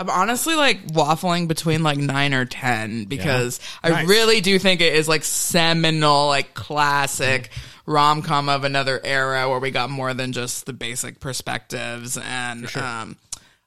[0.00, 4.08] I'm honestly like waffling between like nine or ten because I Nice.
[4.08, 7.50] really do think it is like seminal, like classic
[7.84, 12.74] rom com of another era where we got more than just the basic perspectives and
[12.76, 13.16] um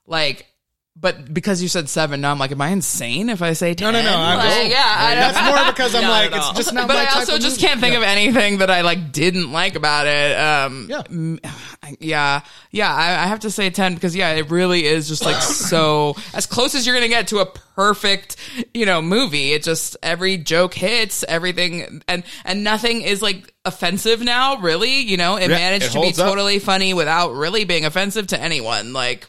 [0.07, 0.47] like.
[0.95, 3.91] But because you said seven, now I'm like, am I insane if I say No,
[3.91, 3.93] ten?
[3.93, 4.15] no, no.
[4.15, 6.87] I'm Like, yeah, I don't, That's more because I'm like it's just not.
[6.87, 7.67] but my I also of just movie.
[7.67, 7.97] can't think Yeah.
[7.97, 10.37] of anything that I like didn't like about it.
[10.37, 11.49] Um, Yeah.
[11.99, 12.41] yeah,
[12.71, 12.93] yeah.
[12.93, 16.45] I, I have to say ten because yeah, it really is just like so as
[16.45, 18.35] close as you're gonna get to a perfect,
[18.73, 19.51] you know, movie.
[19.53, 24.57] It just every joke hits everything, and and nothing is like offensive now.
[24.57, 26.29] Really, you know, it Yeah, managed it to be holds up.
[26.29, 28.93] totally funny without really being offensive to anyone.
[28.93, 29.27] Like.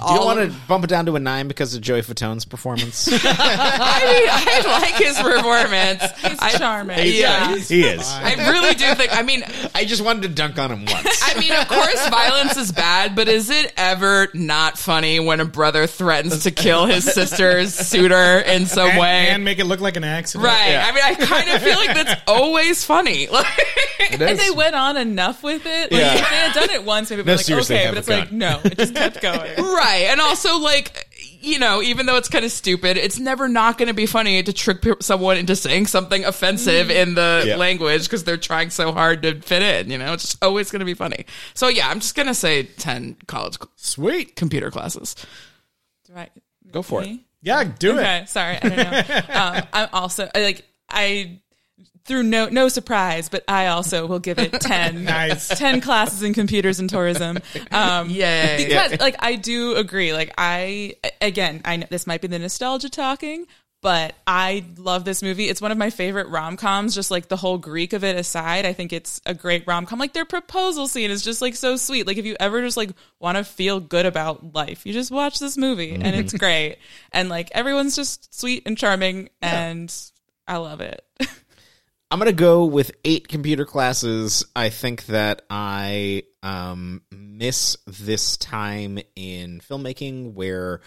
[0.00, 3.08] You don't want to bump it down to a nine because of Joey Fatone's performance.
[3.12, 6.02] I mean, I like his performance.
[6.20, 6.98] He's charming.
[7.04, 8.06] Yeah, he is.
[8.08, 9.16] I really do think.
[9.16, 9.44] I mean,
[9.74, 11.20] I just wanted to dunk on him once.
[11.24, 15.44] I mean, of course, violence is bad, but is it ever not funny when a
[15.44, 19.28] brother threatens to kill his sister's suitor in some and, way?
[19.28, 20.46] and make it look like an accident.
[20.46, 20.70] right.
[20.70, 20.86] Yeah.
[20.86, 23.28] I mean, I kind of feel like that's always funny.
[23.38, 23.46] Like,
[24.00, 25.92] It And they went on enough with it.
[25.92, 26.14] Like, Yeah.
[26.14, 28.30] If they had done it once, maybe it'd No, like, okay, but it's it like,
[28.30, 28.38] gone.
[28.38, 29.56] no, it just kept going.
[29.58, 29.87] right.
[29.96, 31.06] And also, like,
[31.40, 34.42] you know, even though it's kind of stupid, it's never not going to be funny
[34.42, 37.56] to trick someone into saying something offensive in the Yeah.
[37.56, 39.90] language because they're trying so hard to fit in.
[39.90, 41.26] You know, it's just always going to be funny.
[41.54, 44.36] So yeah, I'm just going to say ten college Sweet.
[44.36, 45.14] computer classes.
[46.10, 46.30] Right.
[46.70, 47.18] Go for it.
[47.40, 48.00] Yeah, do it.
[48.00, 49.16] Okay, sorry, I don't know.
[49.34, 51.40] um, I'm also I, like I
[52.08, 55.04] through no no surprise, but I also will give it ten.
[55.08, 55.48] Nice.
[55.48, 57.38] 10 classes in computers and tourism.
[57.70, 58.64] Um, Yay.
[58.66, 60.12] because like I do agree.
[60.12, 63.46] Like I again, I know this might be the nostalgia talking,
[63.80, 65.48] but I love this movie.
[65.48, 66.94] It's one of my favorite rom coms.
[66.94, 69.98] Just like the whole Greek of it aside, I think it's a great rom com.
[69.98, 72.06] Like their proposal scene is just like so sweet.
[72.06, 72.90] Like if you ever just like
[73.20, 76.78] want to feel good about life, you just watch this movie and it's great.
[77.12, 79.94] And like everyone's just sweet and charming, and
[80.46, 81.04] I love it.
[82.10, 84.42] I'm gonna go with eight computer classes.
[84.56, 90.80] I think that I um, miss this time in filmmaking where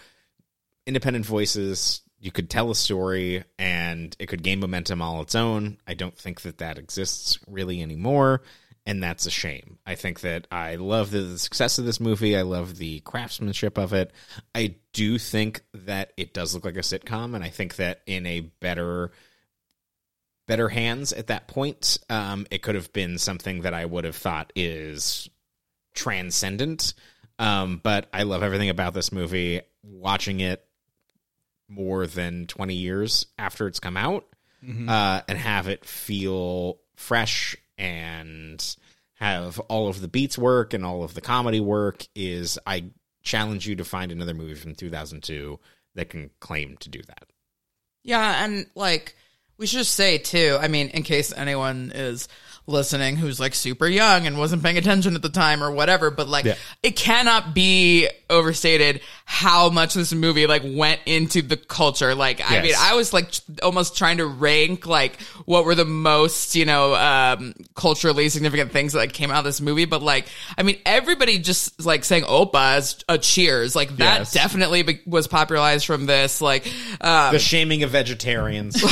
[0.84, 5.78] independent voices you could tell a story and it could gain momentum all its own.
[5.86, 8.42] I don't think that that exists really anymore,
[8.84, 9.78] and that's a shame.
[9.86, 12.36] I think that I love the, the success of this movie.
[12.36, 14.12] I love the craftsmanship of it.
[14.56, 18.26] I do think that it does look like a sitcom, and I think that in
[18.26, 19.12] a better
[20.46, 21.98] better hands at that point.
[22.10, 25.28] Um, it could have been something that I would have thought is
[25.94, 26.94] transcendent.
[27.38, 29.62] Um, but I love everything about this movie.
[29.82, 30.64] Watching it
[31.68, 34.26] more than 20 years after it's come out
[34.88, 38.76] uh, and have it feel fresh and
[39.14, 42.84] have all of the beats work and all of the comedy work is I
[43.22, 45.58] challenge you to find another movie from 2002
[45.94, 47.24] that can claim to do that.
[48.04, 49.16] Yeah, and like
[49.62, 50.58] we should just say too.
[50.60, 52.28] I mean, in case anyone is
[52.68, 56.28] listening who's like super young and wasn't paying attention at the time or whatever, but
[56.28, 56.54] like Yeah.
[56.80, 62.14] it cannot be overstated how much this movie like went into the culture.
[62.14, 63.32] Like, I mean, I was like
[63.64, 68.92] almost trying to rank like what were the most you know um culturally significant things
[68.92, 72.22] that like, came out of this movie, but like I mean, everybody just like saying
[72.24, 74.32] "Opa" as a Cheers, like that Yes.
[74.32, 76.40] definitely be- was popularized from this.
[76.40, 76.64] Like,
[77.00, 78.80] um, The shaming of vegetarians.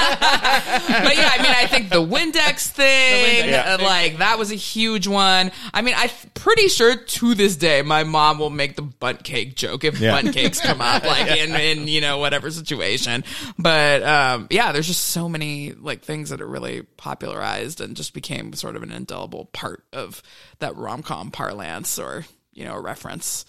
[0.00, 3.76] but yeah, I mean, I think the Windex thing, Yeah.
[3.80, 5.52] uh, like that was a huge one.
[5.74, 9.56] I mean, I'm pretty sure to this day, my mom will make the Bundt cake
[9.56, 10.12] joke if Yeah.
[10.20, 13.24] Bundt cakes come up, like in, in you know whatever situation.
[13.58, 18.14] But um, yeah, there's just so many like things that are really popularized and just
[18.14, 20.22] became sort of an indelible part of
[20.58, 23.44] that rom com parlance or you know a reference.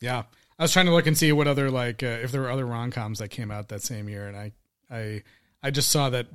[0.00, 0.22] Yeah,
[0.60, 2.66] I was trying to look and see what other like uh, if there were other
[2.66, 4.52] rom coms that came out that same year, and I
[4.90, 5.22] I
[5.62, 6.26] I just saw that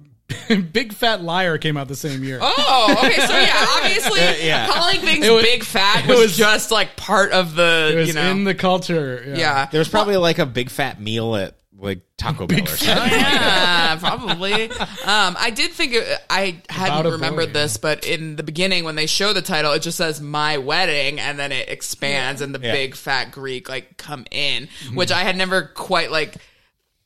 [0.74, 2.40] Big Fat Liar came out the same year.
[2.42, 3.22] Oh, okay.
[3.28, 4.68] So yeah, obviously, yeah.
[4.68, 8.08] calling things It was- big fat was, was- just like part of the it was
[8.08, 9.24] you know in the culture.
[9.38, 9.68] yeah.
[9.72, 12.88] There was probably like a big fat meal at like Taco Bell or something.
[12.98, 14.70] Oh, yeah, probably.
[14.72, 18.44] Um, I did think it, I About hadn't a remembered boy, this, but in the
[18.44, 22.42] beginning when they show the title, it just says "My Wedding" and then it expands
[22.42, 22.72] and the Yeah.
[22.72, 26.36] big fat Greek like come in, which I had never quite like.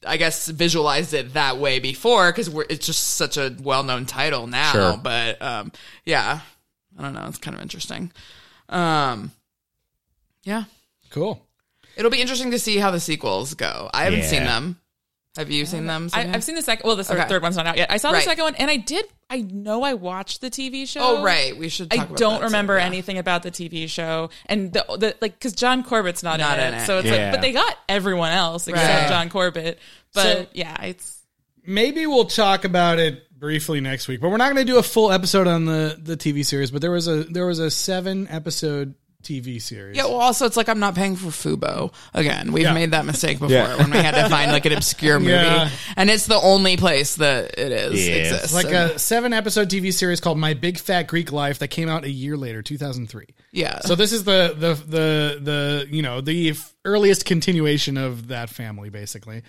[0.08, 4.72] I guess visualized it that way before because it's just such a well-known title now.
[4.72, 4.98] Sure.
[5.04, 5.74] But um,
[6.06, 6.40] yeah,
[6.98, 7.26] I don't know.
[7.28, 8.10] It's kind of interesting.
[8.70, 9.34] Um,
[10.44, 10.64] yeah,
[11.10, 11.46] Cool.
[12.00, 13.90] It'll be interesting to see how the sequels go.
[13.94, 14.26] I haven't Yeah.
[14.28, 14.80] seen them.
[15.38, 16.10] Have you seen them?
[16.12, 16.88] I, I've seen the second.
[16.88, 17.30] Well, the third, Okay.
[17.30, 17.92] third one's not out yet.
[17.92, 18.18] I saw Right.
[18.18, 19.06] the second one, and I did.
[19.30, 21.00] I know I watched the TV show.
[21.02, 21.56] Oh, right.
[21.56, 21.94] We should.
[21.94, 22.86] I about don't that too, remember yeah.
[22.86, 26.68] anything about the TV show, and the, the like because John Corbett's not, Not in,
[26.70, 26.86] in it, it.
[26.88, 27.26] so it's Yeah.
[27.26, 29.08] like, but they got everyone else except Right.
[29.08, 29.78] John Corbett.
[30.14, 31.18] But So- yeah, it's
[31.66, 34.84] Maybe we'll talk about it briefly next week, but we're not going to do a
[34.84, 36.72] full episode on the the TV series.
[36.72, 39.98] But there was a there was a seven episode TV series.
[39.98, 40.06] Yeah.
[40.06, 42.52] Well, also, it's like I'm not paying for Fubo again.
[42.54, 42.74] We've Yeah.
[42.74, 43.76] made that mistake before Yeah.
[43.76, 45.70] when we had to find like an obscure movie, Yeah.
[45.98, 48.14] and it's the only place that it is Yeah.
[48.16, 48.44] exists.
[48.46, 51.68] It's like And- a seven episode TV series called My Big Fat Greek Life that
[51.68, 53.26] came out a year later, 2003.
[53.52, 53.80] yeah.
[53.82, 58.50] So this is the the the the you know the f- earliest continuation of that
[58.50, 59.44] family, basically.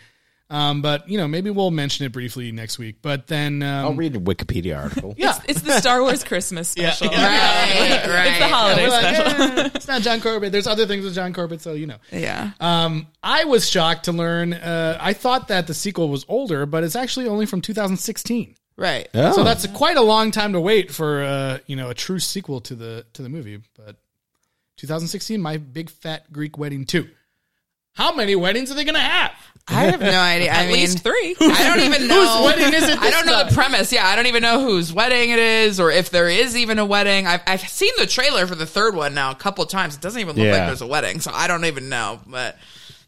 [0.51, 2.96] Um, but you know maybe we'll mention it briefly next week.
[3.03, 5.14] But then um, I'll read a Wikipedia article.
[5.16, 7.07] yeah, it's the Star Wars Christmas special.
[7.11, 8.05] right.
[8.09, 8.26] Right.
[8.30, 9.42] It's the holiday We're like, special.
[9.42, 10.51] eh, it's not John Corbett.
[10.53, 11.98] There's other things with John Corbett, so you know.
[12.11, 12.51] Yeah.
[12.61, 14.53] Um, I was shocked to learn.
[14.53, 18.57] Uh, I thought that the sequel was older, but it's actually only from 2016.
[18.76, 19.09] Right.
[19.14, 19.32] Oh.
[19.32, 22.61] So that's quite a long time to wait for uh, you know a true sequel
[22.62, 23.61] to the to the movie.
[23.76, 23.96] But
[24.78, 27.09] 2016, my big fat Greek wedding two.
[27.95, 29.32] How many weddings are they going to have?
[29.68, 30.51] I have no idea.
[30.51, 31.36] I At mean, least three.
[31.41, 33.49] I don't even know Whose wedding is it I don't know time?
[33.49, 33.93] the premise.
[33.93, 36.84] Yeah, I don't even know whose wedding it is, or if there is even a
[36.84, 37.26] wedding.
[37.26, 39.95] I've I've seen the trailer for the third one now a couple times.
[39.97, 40.53] It doesn't even look Yeah.
[40.53, 42.20] like there's a wedding, so I don't even know.
[42.26, 42.59] But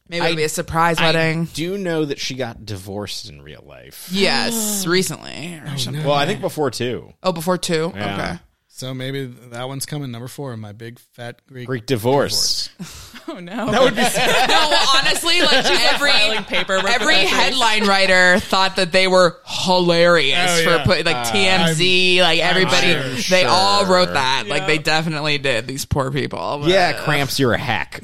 [0.08, 1.46] maybe it'll I- be a surprise I wedding.
[1.46, 4.08] do know that she got divorced in real life.
[4.12, 6.04] Yes, recently oh, or something.
[6.04, 7.12] Well, I think before too.
[7.22, 7.92] Oh, before two.
[7.94, 8.14] Yeah.
[8.14, 8.38] Okay.
[8.74, 10.56] So maybe that one's coming number four.
[10.56, 11.66] My big fat Greek.
[11.66, 12.68] Greek divorce.
[13.28, 13.70] Oh no.
[13.70, 14.00] That would be.
[14.52, 15.64] No, well, honestly, like
[15.94, 20.84] every filing paperwork with every headline writer thought that they were hilarious Oh, for yeah.
[20.84, 22.94] putting like TMZ, like everybody.
[23.20, 23.94] sure, they all sure.
[23.94, 24.46] wrote that.
[24.48, 25.68] Like they definitely did.
[25.68, 26.58] These poor people.
[26.62, 27.38] But- Yeah, cramps.
[27.38, 28.00] You're a hack.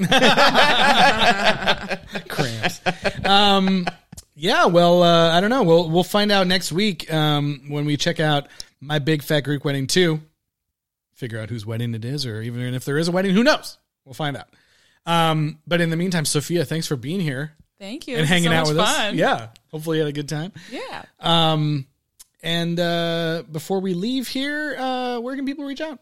[2.28, 2.80] cramps.
[3.24, 3.86] Um,
[4.36, 5.64] yeah, well, uh, I don't know.
[5.64, 8.46] We'll we'll find out next week um, when we check out
[8.80, 10.20] my big fat Greek wedding two.
[11.18, 13.76] Figure out whose wedding it is, or even if there is a wedding, who knows?
[14.04, 14.46] We'll find out.
[15.04, 18.16] Um, but in the meantime, Sophia, thanks for being here Thank you.
[18.18, 19.10] and hanging so out with fun.
[19.10, 19.14] us.
[19.14, 20.52] Yeah, hopefully you had a good time.
[20.70, 21.02] Yeah.
[21.18, 21.88] Um,
[22.40, 25.98] and uh, before we leave here, uh, where can people reach out?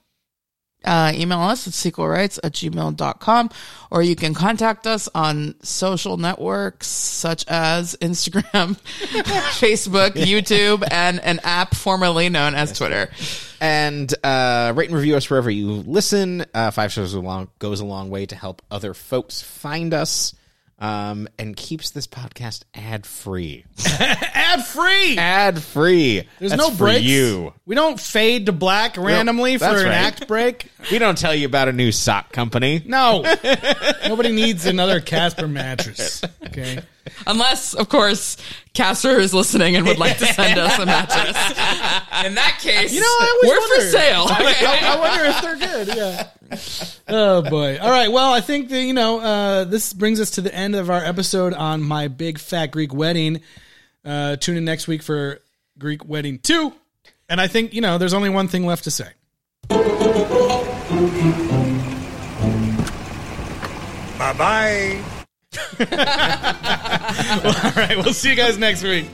[0.87, 3.51] Uh, email us at sequelrights at gmail.com
[3.91, 8.77] or you can contact us on social networks such as Instagram,
[9.59, 13.11] Facebook, YouTube, and an app formerly known as Twitter.
[13.61, 16.45] and uh, rate and review us wherever you listen.
[16.55, 20.35] Uh, five shows a long, goes a long way to help other folks find us.
[20.79, 23.65] Um, and keeps this podcast ad free.
[23.99, 25.17] Ad free.
[25.17, 26.29] Ad free.
[26.39, 27.03] There's That's no for breaks.
[27.03, 27.55] you.
[27.65, 29.95] We don't fade to black randomly for that's an right.
[29.95, 30.71] act break.
[30.93, 32.83] We don't tell you about a new sock company.
[32.87, 33.23] No,
[34.07, 36.23] nobody needs another Casper mattress.
[36.45, 36.79] Okay,
[37.27, 38.37] Unless, of course,
[38.75, 41.37] Casper is listening and would like to send us a mattress.
[42.27, 43.91] In that case, You know, I always we're for wondered.
[43.91, 44.27] sale.
[44.29, 45.97] I, I wonder if they're good.
[45.97, 47.78] Yeah Oh boy.
[47.80, 48.12] All right.
[48.12, 51.04] Well, I think that you know uh, this brings us to the end of our
[51.04, 53.42] episode on my big fat Greek wedding.
[54.06, 55.40] Uh, tune in next week for
[55.78, 56.74] Greek Wedding Two,
[57.30, 59.10] and I think you know there's only one thing left to say.
[64.18, 65.02] Bye bye.
[67.44, 67.98] All right.
[67.98, 69.06] We'll see you guys next week.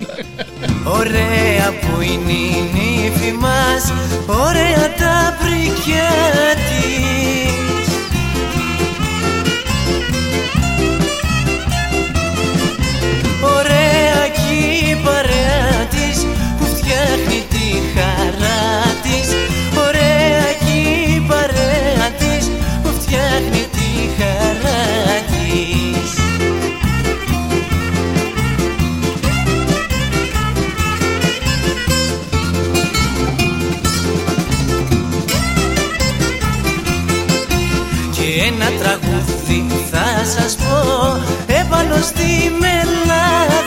[0.86, 3.92] Ωραία που είναι η νύφη μας
[4.28, 6.10] Ωραία τα πρικιά
[6.56, 7.21] της
[42.01, 43.63] στη μελάδα.